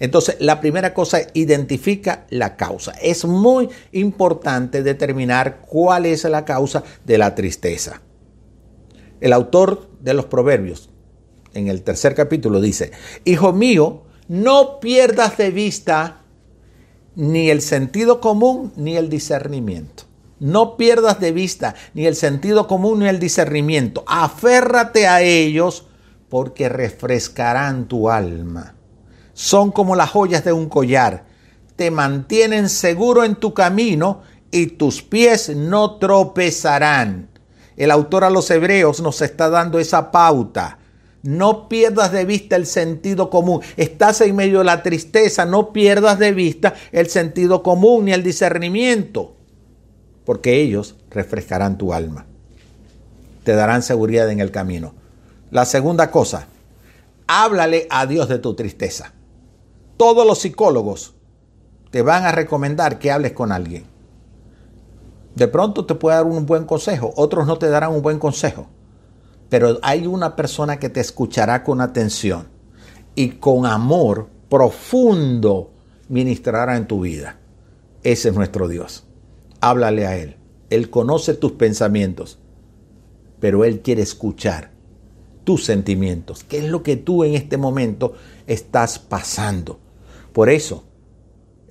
Entonces, 0.00 0.36
la 0.40 0.60
primera 0.60 0.94
cosa, 0.94 1.20
identifica 1.34 2.26
la 2.30 2.56
causa. 2.56 2.92
Es 3.02 3.26
muy 3.26 3.68
importante 3.92 4.82
determinar 4.82 5.60
cuál 5.60 6.06
es 6.06 6.24
la 6.24 6.46
causa 6.46 6.82
de 7.04 7.18
la 7.18 7.34
tristeza. 7.34 8.00
El 9.20 9.34
autor 9.34 9.90
de 10.00 10.14
los 10.14 10.24
Proverbios, 10.24 10.88
en 11.52 11.68
el 11.68 11.82
tercer 11.82 12.14
capítulo, 12.14 12.62
dice, 12.62 12.92
Hijo 13.26 13.52
mío, 13.52 14.04
no 14.26 14.80
pierdas 14.80 15.36
de 15.36 15.50
vista 15.50 16.19
ni 17.14 17.50
el 17.50 17.62
sentido 17.62 18.20
común 18.20 18.72
ni 18.76 18.96
el 18.96 19.08
discernimiento. 19.10 20.04
No 20.38 20.76
pierdas 20.76 21.20
de 21.20 21.32
vista 21.32 21.74
ni 21.94 22.06
el 22.06 22.16
sentido 22.16 22.66
común 22.66 23.00
ni 23.00 23.08
el 23.08 23.18
discernimiento. 23.18 24.04
Aférrate 24.06 25.06
a 25.06 25.22
ellos 25.22 25.86
porque 26.28 26.68
refrescarán 26.68 27.86
tu 27.86 28.08
alma 28.08 28.74
son 29.40 29.72
como 29.72 29.96
las 29.96 30.10
joyas 30.10 30.44
de 30.44 30.52
un 30.52 30.68
collar. 30.68 31.24
Te 31.74 31.90
mantienen 31.90 32.68
seguro 32.68 33.24
en 33.24 33.36
tu 33.36 33.54
camino 33.54 34.20
y 34.50 34.66
tus 34.66 35.02
pies 35.02 35.56
no 35.56 35.96
tropezarán. 35.96 37.30
El 37.74 37.90
autor 37.90 38.24
a 38.24 38.30
los 38.30 38.50
hebreos 38.50 39.00
nos 39.00 39.22
está 39.22 39.48
dando 39.48 39.78
esa 39.78 40.10
pauta. 40.10 40.78
No 41.22 41.68
pierdas 41.68 42.12
de 42.12 42.24
vista 42.24 42.56
el 42.56 42.66
sentido 42.66 43.30
común. 43.30 43.60
Estás 43.76 44.20
en 44.22 44.36
medio 44.36 44.58
de 44.58 44.64
la 44.64 44.82
tristeza, 44.82 45.44
no 45.44 45.72
pierdas 45.72 46.18
de 46.18 46.32
vista 46.32 46.74
el 46.92 47.08
sentido 47.08 47.62
común 47.62 48.06
ni 48.06 48.12
el 48.12 48.22
discernimiento, 48.22 49.36
porque 50.24 50.60
ellos 50.60 50.96
refrescarán 51.10 51.76
tu 51.76 51.92
alma. 51.92 52.26
Te 53.44 53.54
darán 53.54 53.82
seguridad 53.82 54.30
en 54.30 54.40
el 54.40 54.50
camino. 54.50 54.94
La 55.50 55.64
segunda 55.64 56.10
cosa, 56.10 56.46
háblale 57.26 57.86
a 57.90 58.06
Dios 58.06 58.28
de 58.28 58.38
tu 58.38 58.54
tristeza 58.54 59.12
todos 60.00 60.26
los 60.26 60.38
psicólogos 60.38 61.12
te 61.90 62.00
van 62.00 62.24
a 62.24 62.32
recomendar 62.32 62.98
que 62.98 63.10
hables 63.10 63.32
con 63.32 63.52
alguien. 63.52 63.84
De 65.34 65.46
pronto 65.46 65.84
te 65.84 65.94
puede 65.94 66.16
dar 66.16 66.24
un 66.24 66.46
buen 66.46 66.64
consejo, 66.64 67.12
otros 67.16 67.46
no 67.46 67.58
te 67.58 67.68
darán 67.68 67.92
un 67.92 68.00
buen 68.00 68.18
consejo, 68.18 68.66
pero 69.50 69.78
hay 69.82 70.06
una 70.06 70.36
persona 70.36 70.78
que 70.78 70.88
te 70.88 71.00
escuchará 71.00 71.62
con 71.62 71.82
atención 71.82 72.46
y 73.14 73.30
con 73.32 73.66
amor 73.66 74.28
profundo 74.48 75.72
ministrará 76.08 76.76
en 76.76 76.86
tu 76.86 77.02
vida. 77.02 77.38
Ese 78.02 78.30
es 78.30 78.34
nuestro 78.34 78.68
Dios. 78.68 79.04
Háblale 79.60 80.06
a 80.06 80.16
Él. 80.16 80.36
Él 80.70 80.88
conoce 80.88 81.34
tus 81.34 81.52
pensamientos, 81.52 82.38
pero 83.40 83.64
Él 83.64 83.80
quiere 83.80 84.02
escuchar 84.02 84.70
tus 85.42 85.64
sentimientos. 85.64 86.44
¿Qué 86.44 86.58
es 86.58 86.64
lo 86.64 86.84
que 86.84 86.96
tú 86.96 87.24
en 87.24 87.34
este 87.34 87.56
momento 87.56 88.14
estás 88.46 89.00
pasando? 89.00 89.80
Por 90.32 90.48
eso, 90.48 90.84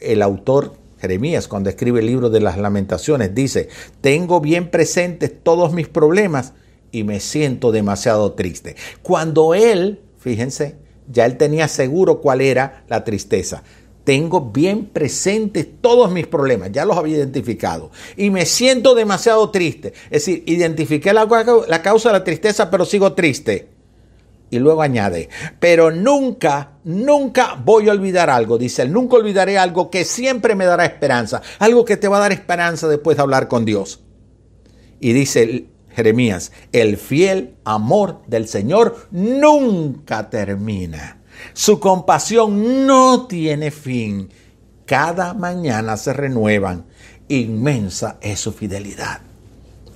el 0.01 0.21
autor 0.21 0.73
Jeremías, 0.99 1.47
cuando 1.47 1.69
escribe 1.69 2.01
el 2.01 2.07
libro 2.07 2.29
de 2.29 2.41
las 2.41 2.57
lamentaciones, 2.57 3.33
dice, 3.33 3.69
tengo 4.01 4.41
bien 4.41 4.69
presentes 4.69 5.33
todos 5.41 5.71
mis 5.71 5.87
problemas 5.87 6.53
y 6.91 7.03
me 7.03 7.19
siento 7.19 7.71
demasiado 7.71 8.33
triste. 8.33 8.75
Cuando 9.01 9.53
él, 9.53 10.01
fíjense, 10.17 10.77
ya 11.07 11.25
él 11.25 11.37
tenía 11.37 11.67
seguro 11.67 12.21
cuál 12.21 12.41
era 12.41 12.83
la 12.87 13.03
tristeza. 13.03 13.63
Tengo 14.03 14.41
bien 14.41 14.85
presentes 14.85 15.67
todos 15.81 16.11
mis 16.11 16.25
problemas, 16.25 16.71
ya 16.71 16.85
los 16.85 16.97
había 16.97 17.17
identificado. 17.17 17.91
Y 18.17 18.29
me 18.31 18.45
siento 18.45 18.95
demasiado 18.95 19.49
triste. 19.51 19.93
Es 20.05 20.25
decir, 20.25 20.43
identifiqué 20.47 21.13
la, 21.13 21.27
la 21.67 21.81
causa 21.81 22.09
de 22.09 22.13
la 22.13 22.23
tristeza, 22.23 22.71
pero 22.71 22.85
sigo 22.85 23.13
triste. 23.13 23.69
Y 24.51 24.57
luego 24.57 24.81
añade, 24.81 25.29
pero 25.59 25.91
nunca, 25.91 26.71
nunca 26.83 27.53
voy 27.63 27.87
a 27.87 27.91
olvidar 27.91 28.31
algo, 28.31 28.57
dice 28.57 28.81
él, 28.81 28.91
nunca 28.91 29.15
olvidaré 29.17 29.59
algo 29.59 29.91
que 29.91 30.03
siempre 30.03 30.55
me 30.55 30.65
dará 30.65 30.85
esperanza, 30.85 31.43
algo 31.59 31.85
que 31.85 31.97
te 31.97 32.07
va 32.07 32.17
a 32.17 32.21
dar 32.21 32.31
esperanza 32.31 32.87
después 32.87 33.15
de 33.15 33.21
hablar 33.21 33.47
con 33.47 33.63
Dios. 33.63 33.99
Y 34.99 35.13
dice 35.13 35.67
Jeremías, 35.95 36.51
el 36.71 36.97
fiel 36.97 37.55
amor 37.63 38.21
del 38.27 38.47
Señor 38.47 39.07
nunca 39.11 40.29
termina. 40.29 41.17
Su 41.53 41.79
compasión 41.79 42.85
no 42.85 43.27
tiene 43.27 43.71
fin. 43.71 44.29
Cada 44.85 45.33
mañana 45.33 45.97
se 45.97 46.13
renuevan. 46.13 46.85
Inmensa 47.27 48.17
es 48.21 48.39
su 48.39 48.51
fidelidad. 48.51 49.21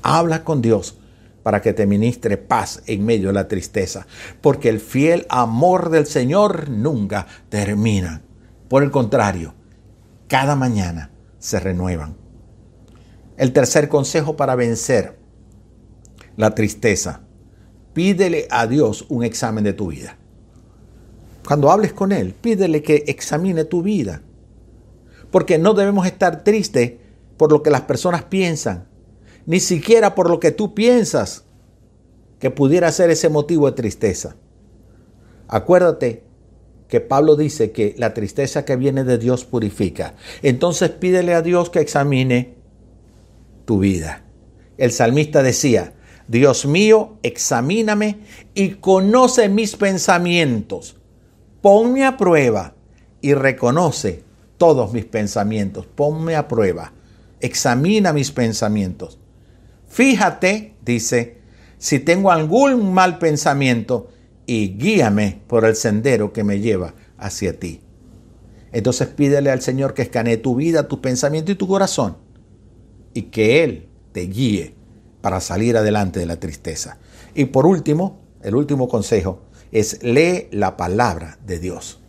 Habla 0.02 0.44
con 0.44 0.62
Dios 0.62 0.98
para 1.42 1.62
que 1.62 1.74
te 1.74 1.86
ministre 1.86 2.38
paz 2.38 2.82
en 2.88 3.06
medio 3.06 3.28
de 3.28 3.34
la 3.34 3.48
tristeza, 3.48 4.08
porque 4.42 4.70
el 4.70 4.80
fiel 4.80 5.26
amor 5.30 5.90
del 5.90 6.06
Señor 6.06 6.70
nunca 6.70 7.28
termina. 7.50 8.22
Por 8.70 8.84
el 8.84 8.92
contrario, 8.92 9.54
cada 10.28 10.56
mañana 10.56 11.12
se 11.40 11.60
renuevan. 11.60 12.16
El 13.36 13.52
tercer 13.52 13.90
consejo 13.90 14.38
para 14.38 14.56
vencer 14.56 15.23
la 16.38 16.56
tristeza, 16.56 17.22
pídele 17.94 18.48
a 18.50 18.68
Dios 18.68 19.06
un 19.10 19.24
examen 19.24 19.64
de 19.64 19.74
tu 19.74 19.88
vida. 19.88 20.18
Cuando 21.46 21.72
hables 21.72 21.94
con 21.94 22.12
Él, 22.12 22.34
pídele 22.34 22.82
que 22.82 23.04
examine 23.08 23.66
tu 23.66 23.82
vida. 23.84 24.22
Porque 25.32 25.58
no 25.58 25.74
debemos 25.74 26.06
estar 26.06 26.44
tristes 26.44 26.94
por 27.38 27.52
lo 27.52 27.64
que 27.64 27.70
las 27.70 27.82
personas 27.82 28.24
piensan, 28.24 28.88
ni 29.46 29.60
siquiera 29.60 30.16
por 30.16 30.30
lo 30.30 30.40
que 30.40 30.52
tú 30.52 30.74
piensas 30.74 31.46
que 32.40 32.52
pudiera 32.52 32.92
ser 32.92 33.10
ese 33.10 33.30
motivo 33.30 33.66
de 33.66 33.76
tristeza. 33.76 34.36
Acuérdate 35.48 36.24
que 36.88 37.02
Pablo 37.02 37.36
dice 37.36 37.72
que 37.72 37.96
la 37.98 38.14
tristeza 38.14 38.66
que 38.66 38.76
viene 38.76 39.04
de 39.04 39.18
Dios 39.18 39.46
purifica. 39.46 40.16
Entonces 40.42 40.92
pídele 40.92 41.34
a 41.34 41.42
Dios 41.42 41.70
que 41.70 41.80
examine 41.80 42.56
tu 43.66 43.80
vida. 43.80 44.24
El 44.78 44.92
salmista 44.92 45.42
decía, 45.42 45.94
Dios 46.28 46.66
mío, 46.66 47.18
examíname 47.24 48.20
y 48.54 48.76
conoce 48.76 49.50
mis 49.50 49.76
pensamientos. 49.76 50.98
Ponme 51.62 52.06
a 52.06 52.18
prueba 52.18 52.76
y 53.22 53.34
reconoce 53.34 54.24
todos 54.58 54.94
mis 54.94 55.06
pensamientos. 55.06 55.86
Ponme 55.86 56.36
a 56.36 56.48
prueba. 56.48 56.94
Examina 57.40 58.14
mis 58.14 58.32
pensamientos. 58.32 59.20
Fíjate, 59.88 60.76
dice, 60.84 61.38
si 61.78 62.00
tengo 62.00 62.32
algún 62.32 62.94
mal 62.94 63.20
pensamiento 63.20 64.10
y 64.46 64.78
guíame 64.78 65.42
por 65.48 65.66
el 65.66 65.76
sendero 65.76 66.34
que 66.34 66.44
me 66.44 66.60
lleva 66.60 66.96
hacia 67.18 67.60
ti. 67.60 67.82
Entonces 68.72 69.08
pídele 69.10 69.52
al 69.52 69.62
Señor 69.62 69.94
que 69.94 70.02
escanee 70.02 70.38
tu 70.38 70.56
vida, 70.56 70.88
tu 70.88 71.00
pensamiento 71.00 71.52
y 71.52 71.56
tu 71.56 71.68
corazón 71.68 72.18
y 73.14 73.24
que 73.24 73.64
Él 73.64 73.88
te 74.12 74.22
guíe 74.22 74.76
para 75.24 75.40
salir 75.40 75.78
adelante 75.78 76.20
de 76.20 76.26
la 76.26 76.36
tristeza. 76.36 76.98
Y 77.34 77.46
por 77.46 77.66
último, 77.66 78.20
el 78.42 78.56
último 78.56 78.90
consejo, 78.90 79.40
es 79.72 80.04
lee 80.04 80.50
la 80.52 80.76
palabra 80.76 81.40
de 81.48 81.60
Dios. 81.60 82.02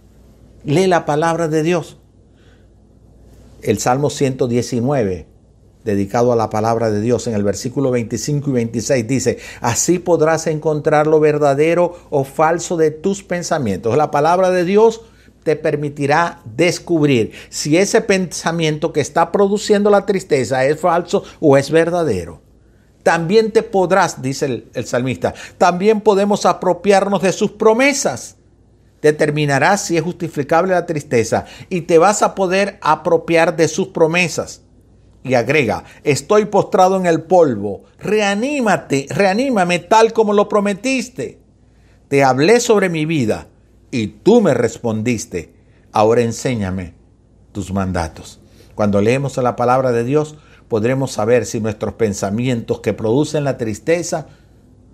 Lee 0.65 0.89
la 0.89 1.07
palabra 1.07 1.47
de 1.47 1.63
Dios. 1.63 1.97
El 3.63 3.79
Salmo 3.79 4.11
119, 4.11 5.29
dedicado 5.85 6.33
a 6.33 6.37
la 6.37 6.51
palabra 6.51 6.91
de 6.91 7.01
Dios, 7.01 7.29
en 7.29 7.35
el 7.35 7.45
versículo 7.45 7.93
25 7.93 8.51
y 8.51 8.53
26 8.53 9.07
dice, 9.07 9.39
así 9.61 10.01
podrás 10.01 10.49
encontrar 10.49 11.07
lo 11.07 11.21
verdadero 11.21 11.97
o 12.11 12.25
falso 12.25 12.77
de 12.77 12.91
tus 12.91 13.23
pensamientos. 13.23 13.97
La 13.97 14.11
palabra 14.11 14.51
de 14.51 14.65
Dios 14.65 15.03
te 15.45 15.55
permitirá 15.55 16.43
descubrir 16.45 17.31
si 17.49 17.77
ese 17.77 18.01
pensamiento 18.01 18.93
que 18.93 19.01
está 19.01 19.31
produciendo 19.31 19.89
la 19.89 20.05
tristeza 20.05 20.65
es 20.65 20.81
falso 20.81 21.23
o 21.39 21.57
es 21.57 21.71
verdadero. 21.71 22.43
También 23.05 23.53
te 23.53 23.63
podrás, 23.63 24.23
dice 24.23 24.65
el, 24.73 24.87
salmista, 24.87 25.35
también 25.59 26.01
podemos 26.01 26.47
apropiarnos 26.47 27.23
de 27.23 27.33
sus 27.33 27.53
promesas. 27.53 28.37
Determinarás 29.03 29.85
si 29.85 29.99
es 29.99 30.03
justificable 30.03 30.73
la 30.73 30.87
tristeza 30.87 31.45
y 31.69 31.83
te 31.83 31.99
vas 31.99 32.23
a 32.23 32.35
poder 32.35 32.79
apropiar 32.81 33.57
de 33.57 33.69
sus 33.69 33.89
promesas. 33.89 34.63
Y 35.23 35.35
agrega, 35.35 35.85
estoy 36.03 36.47
postrado 36.47 36.97
en 36.97 37.05
el 37.05 37.23
polvo, 37.23 37.85
reanímate, 37.99 39.07
reanímame 39.11 39.81
tal 39.81 40.15
como 40.15 40.33
lo 40.33 40.49
prometiste. 40.49 41.39
Te 42.09 42.25
hablé 42.25 42.59
sobre 42.59 42.89
mi 42.89 43.05
vida 43.05 43.49
y 43.91 44.07
tú 44.07 44.41
me 44.41 44.55
respondiste, 44.55 45.55
ahora 45.93 46.23
enséñame 46.23 46.95
tus 47.53 47.71
mandatos. 47.71 48.41
Cuando 48.75 49.03
leemos 49.03 49.37
la 49.37 49.57
palabra 49.57 49.93
de 49.93 50.05
Dios, 50.05 50.37
podremos 50.75 51.13
saber 51.13 51.47
si 51.47 51.61
nuestros 51.61 51.95
pensamientos 51.95 52.81
que 52.81 52.93
producen 52.93 53.45
la 53.45 53.59
tristeza 53.59 54.27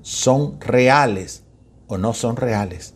son 0.03 0.61
reales 0.61 1.43
o 1.87 1.97
no 1.97 2.13
son 2.13 2.37
reales. 2.37 2.93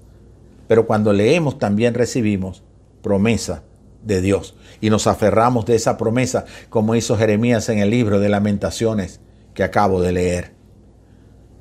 Pero 0.68 0.86
cuando 0.86 1.14
leemos 1.14 1.58
también 1.58 1.94
recibimos 1.94 2.62
promesa 3.00 3.62
de 4.02 4.20
Dios 4.20 4.54
y 4.82 4.90
nos 4.90 5.06
aferramos 5.06 5.64
de 5.64 5.76
esa 5.76 5.96
promesa 5.96 6.44
como 6.68 6.94
hizo 6.94 7.16
Jeremías 7.16 7.70
en 7.70 7.78
el 7.78 7.88
libro 7.88 8.20
de 8.20 8.28
lamentaciones 8.28 9.18
que 9.54 9.64
acabo 9.64 10.02
de 10.02 10.12
leer. 10.12 10.52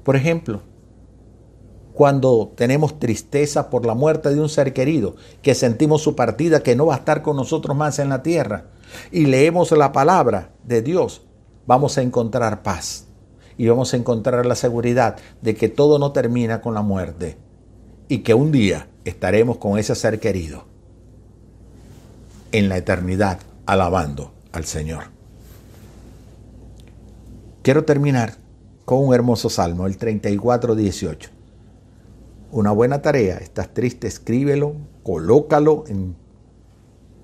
Por 0.04 0.18
ejemplo, 0.18 0.62
cuando 1.94 2.52
tenemos 2.54 3.00
tristeza 3.00 3.70
por 3.70 3.86
la 3.86 3.94
muerte 3.94 4.36
de 4.36 4.42
un 4.42 4.50
ser 4.50 4.74
querido, 4.74 5.16
que 5.42 5.56
sentimos 5.56 6.02
su 6.02 6.18
partida, 6.18 6.64
que 6.64 6.76
no 6.76 6.88
va 6.88 6.96
a 6.96 6.98
estar 6.98 7.22
con 7.22 7.38
nosotros 7.38 7.78
más 7.78 7.98
en 8.00 8.10
la 8.10 8.24
tierra, 8.24 8.73
y 9.12 9.26
leemos 9.26 9.72
la 9.72 9.92
palabra 9.92 10.52
de 10.64 10.82
Dios, 10.82 11.24
vamos 11.66 11.98
a 11.98 12.02
encontrar 12.02 12.64
paz 12.64 13.06
y 13.58 13.68
vamos 13.68 13.94
a 13.94 13.98
encontrar 13.98 14.46
la 14.46 14.56
seguridad 14.56 15.18
de 15.42 15.56
que 15.56 15.70
todo 15.70 16.00
no 16.00 16.12
termina 16.12 16.62
con 16.62 16.74
la 16.74 16.82
muerte 16.82 17.38
y 18.08 18.20
que 18.20 18.34
un 18.34 18.52
día 18.52 18.88
estaremos 19.06 19.58
con 19.58 19.78
ese 19.78 19.96
ser 19.96 20.20
querido 20.20 20.66
en 22.52 22.70
la 22.70 22.78
eternidad 22.78 23.40
alabando 23.66 24.32
al 24.52 24.66
Señor. 24.66 25.06
Quiero 27.62 27.86
terminar 27.86 28.36
con 28.86 29.00
un 29.00 29.14
hermoso 29.14 29.50
salmo, 29.50 29.88
el 29.88 29.98
34, 29.98 30.76
18 30.76 31.30
una 32.54 32.72
buena 32.72 33.02
tarea. 33.02 33.38
Estás 33.38 33.74
triste, 33.74 34.08
escríbelo, 34.08 34.76
colócalo 35.02 35.84
en, 35.88 36.16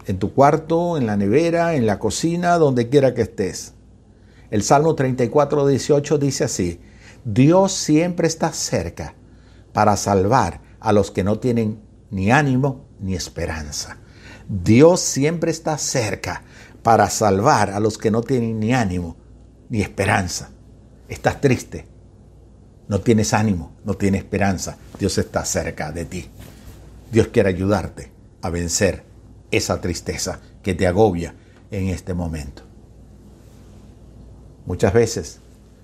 en 0.06 0.20
tu 0.20 0.34
cuarto, 0.34 0.98
en 0.98 1.06
la 1.06 1.18
nevera, 1.18 1.76
en 1.76 1.86
la 1.86 2.00
cocina, 2.00 2.58
donde 2.58 2.90
quiera 2.90 3.14
que 3.14 3.24
estés. 3.24 3.74
El 4.50 4.64
Salmo 4.64 4.96
34, 4.96 5.68
18 5.68 6.18
dice 6.18 6.44
así, 6.44 6.80
Dios 7.24 7.72
siempre 7.74 8.28
está 8.28 8.52
cerca 8.52 9.14
para 9.74 9.96
salvar 9.98 10.62
a 10.80 10.92
los 10.92 11.12
que 11.12 11.24
no 11.24 11.40
tienen 11.40 11.80
ni 12.10 12.32
ánimo 12.32 12.86
ni 13.00 13.16
esperanza. 13.16 13.98
Dios 14.48 15.00
siempre 15.02 15.52
está 15.52 15.78
cerca 15.78 16.44
para 16.82 17.10
salvar 17.10 17.70
a 17.70 17.80
los 17.80 17.98
que 17.98 18.10
no 18.10 18.22
tienen 18.24 18.60
ni 18.60 18.74
ánimo 18.74 19.18
ni 19.70 19.82
esperanza. 19.82 20.50
Estás 21.08 21.40
triste, 21.42 21.86
no 22.88 23.02
tienes 23.02 23.34
ánimo, 23.34 23.76
no 23.84 23.94
tienes 23.94 24.22
esperanza, 24.22 24.78
Dios 25.00 25.18
está 25.20 25.46
cerca 25.46 25.92
de 25.92 26.06
ti. 26.06 26.30
Dios 27.12 27.28
quiere 27.28 27.50
ayudarte 27.50 28.12
a 28.42 28.50
vencer 28.50 29.09
esa 29.52 29.82
tristeza 29.82 30.42
que 30.64 30.74
te 30.74 30.88
agobia 30.88 31.36
en 31.72 31.88
este 31.88 32.14
momento. 32.14 32.64
Muchas 34.66 34.94
veces, 34.94 35.40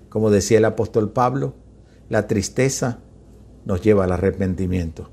como 0.08 0.30
decía 0.30 0.58
el 0.58 0.64
apóstol 0.64 1.10
Pablo, 1.10 1.54
la 2.08 2.26
tristeza 2.26 2.98
nos 3.64 3.82
lleva 3.82 4.04
al 4.04 4.12
arrepentimiento. 4.12 5.10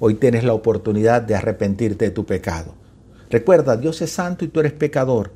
Hoy 0.00 0.14
tienes 0.14 0.44
la 0.44 0.54
oportunidad 0.54 1.22
de 1.22 1.34
arrepentirte 1.34 2.06
de 2.06 2.10
tu 2.10 2.24
pecado. 2.24 2.74
Recuerda, 3.30 3.76
Dios 3.76 4.00
es 4.02 4.10
santo 4.10 4.44
y 4.44 4.48
tú 4.48 4.60
eres 4.60 4.72
pecador 4.72 5.32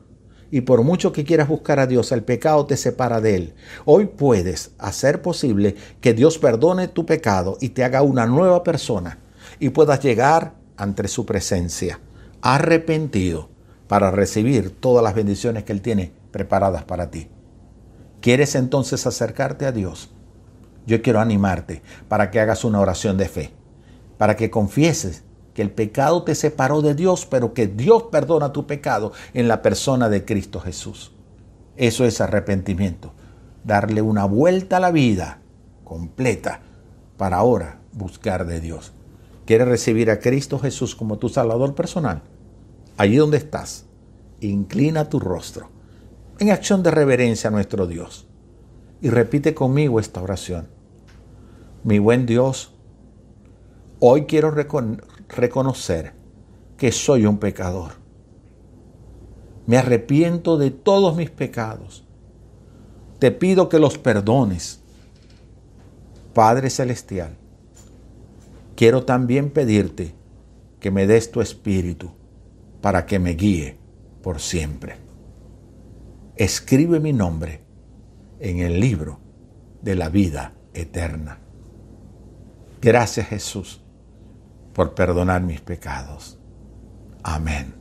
y 0.50 0.62
por 0.62 0.82
mucho 0.82 1.12
que 1.12 1.24
quieras 1.24 1.48
buscar 1.48 1.78
a 1.78 1.86
Dios, 1.86 2.10
el 2.12 2.22
pecado 2.22 2.64
te 2.66 2.76
separa 2.76 3.20
de 3.20 3.36
Él. 3.36 3.54
Hoy 3.84 4.06
puedes 4.06 4.70
hacer 4.78 5.20
posible 5.20 5.76
que 6.00 6.14
Dios 6.14 6.38
perdone 6.38 6.88
tu 6.88 7.04
pecado 7.04 7.58
y 7.60 7.70
te 7.70 7.84
haga 7.84 8.02
una 8.02 8.26
nueva 8.26 8.62
persona 8.64 9.18
y 9.60 9.70
puedas 9.70 10.00
llegar 10.00 10.54
ante 10.76 11.08
su 11.08 11.26
presencia 11.26 12.00
arrepentido 12.42 13.48
para 13.88 14.10
recibir 14.10 14.70
todas 14.70 15.02
las 15.02 15.14
bendiciones 15.14 15.64
que 15.64 15.72
Él 15.72 15.82
tiene 15.82 16.12
preparadas 16.30 16.84
para 16.84 17.10
ti. 17.10 17.28
¿Quieres 18.20 18.54
entonces 18.54 19.06
acercarte 19.06 19.66
a 19.66 19.72
Dios? 19.72 20.10
Yo 20.86 21.02
quiero 21.02 21.20
animarte 21.20 21.82
para 22.08 22.30
que 22.30 22.40
hagas 22.40 22.64
una 22.64 22.80
oración 22.80 23.16
de 23.16 23.28
fe, 23.28 23.52
para 24.16 24.36
que 24.36 24.50
confieses 24.50 25.24
que 25.54 25.62
el 25.62 25.70
pecado 25.70 26.22
te 26.22 26.34
separó 26.34 26.82
de 26.82 26.94
Dios, 26.94 27.26
pero 27.26 27.52
que 27.52 27.66
Dios 27.66 28.04
perdona 28.12 28.52
tu 28.52 28.66
pecado 28.66 29.12
en 29.34 29.48
la 29.48 29.62
persona 29.62 30.08
de 30.08 30.24
Cristo 30.24 30.60
Jesús. 30.60 31.12
Eso 31.76 32.04
es 32.04 32.20
arrepentimiento. 32.20 33.12
Darle 33.64 34.02
una 34.02 34.24
vuelta 34.24 34.78
a 34.78 34.80
la 34.80 34.90
vida 34.90 35.40
completa 35.84 36.60
para 37.16 37.38
ahora 37.38 37.80
buscar 37.92 38.46
de 38.46 38.60
Dios. 38.60 38.92
¿Quieres 39.48 39.66
recibir 39.66 40.10
a 40.10 40.20
Cristo 40.20 40.58
Jesús 40.58 40.94
como 40.94 41.16
tu 41.16 41.30
Salvador 41.30 41.74
personal? 41.74 42.20
Allí 42.98 43.16
donde 43.16 43.38
estás, 43.38 43.86
inclina 44.42 45.08
tu 45.08 45.18
rostro 45.20 45.70
en 46.38 46.50
acción 46.50 46.82
de 46.82 46.90
reverencia 46.90 47.48
a 47.48 47.50
nuestro 47.50 47.86
Dios 47.86 48.26
y 49.00 49.08
repite 49.08 49.54
conmigo 49.54 50.00
esta 50.00 50.20
oración. 50.20 50.68
Mi 51.82 51.98
buen 51.98 52.26
Dios, 52.26 52.74
hoy 54.00 54.26
quiero 54.26 54.50
reconocer 54.50 56.12
que 56.76 56.92
soy 56.92 57.24
un 57.24 57.38
pecador. 57.38 57.92
Me 59.66 59.78
arrepiento 59.78 60.58
de 60.58 60.72
todos 60.72 61.16
mis 61.16 61.30
pecados. 61.30 62.04
Te 63.18 63.30
pido 63.30 63.70
que 63.70 63.78
los 63.78 63.96
perdones. 63.96 64.82
Padre 66.34 66.68
Celestial, 66.68 67.38
quiero 68.78 69.02
también 69.02 69.50
pedirte 69.50 70.14
que 70.78 70.92
me 70.92 71.08
des 71.08 71.32
tu 71.32 71.40
espíritu 71.40 72.12
para 72.80 73.06
que 73.06 73.18
me 73.18 73.32
guíe 73.32 73.76
por 74.22 74.38
siempre. 74.38 74.94
Escribe 76.36 77.00
mi 77.00 77.12
nombre 77.12 77.60
en 78.38 78.60
el 78.60 78.78
libro 78.78 79.18
de 79.82 79.96
la 79.96 80.10
vida 80.10 80.52
eterna. 80.74 81.40
Gracias 82.80 83.26
Jesús 83.26 83.82
por 84.74 84.94
perdonar 84.94 85.42
mis 85.42 85.60
pecados. 85.60 86.38
Amén. 87.24 87.74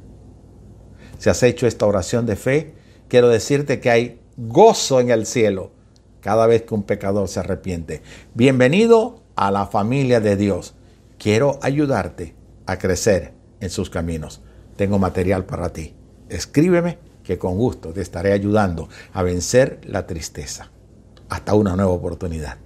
Si 1.19 1.29
has 1.29 1.43
hecho 1.43 1.67
esta 1.67 1.85
oración 1.85 2.25
de 2.25 2.35
fe, 2.35 2.73
quiero 3.07 3.29
decirte 3.29 3.79
que 3.79 3.91
hay 3.91 4.21
gozo 4.35 4.99
en 4.99 5.11
el 5.11 5.27
cielo 5.27 5.73
cada 6.21 6.47
vez 6.47 6.63
que 6.63 6.73
un 6.73 6.81
pecador 6.81 7.27
se 7.27 7.41
arrepiente. 7.41 8.01
Bienvenido 8.33 9.21
a 9.35 9.51
la 9.51 9.67
familia 9.67 10.19
de 10.19 10.35
Dios. 10.35 10.73
Quiero 11.17 11.59
ayudarte 11.61 12.35
a 12.65 12.77
crecer 12.77 13.33
en 13.59 13.69
sus 13.69 13.89
caminos. 13.89 14.41
Tengo 14.75 14.99
material 14.99 15.45
para 15.45 15.73
ti. 15.73 15.95
Escríbeme 16.29 16.99
que 17.23 17.37
con 17.37 17.57
gusto 17.57 17.91
te 17.91 18.01
estaré 18.01 18.33
ayudando 18.33 18.87
a 19.13 19.23
vencer 19.23 19.81
la 19.83 20.05
tristeza. 20.05 20.71
Hasta 21.29 21.55
una 21.55 21.75
nueva 21.75 21.91
oportunidad. 21.91 22.57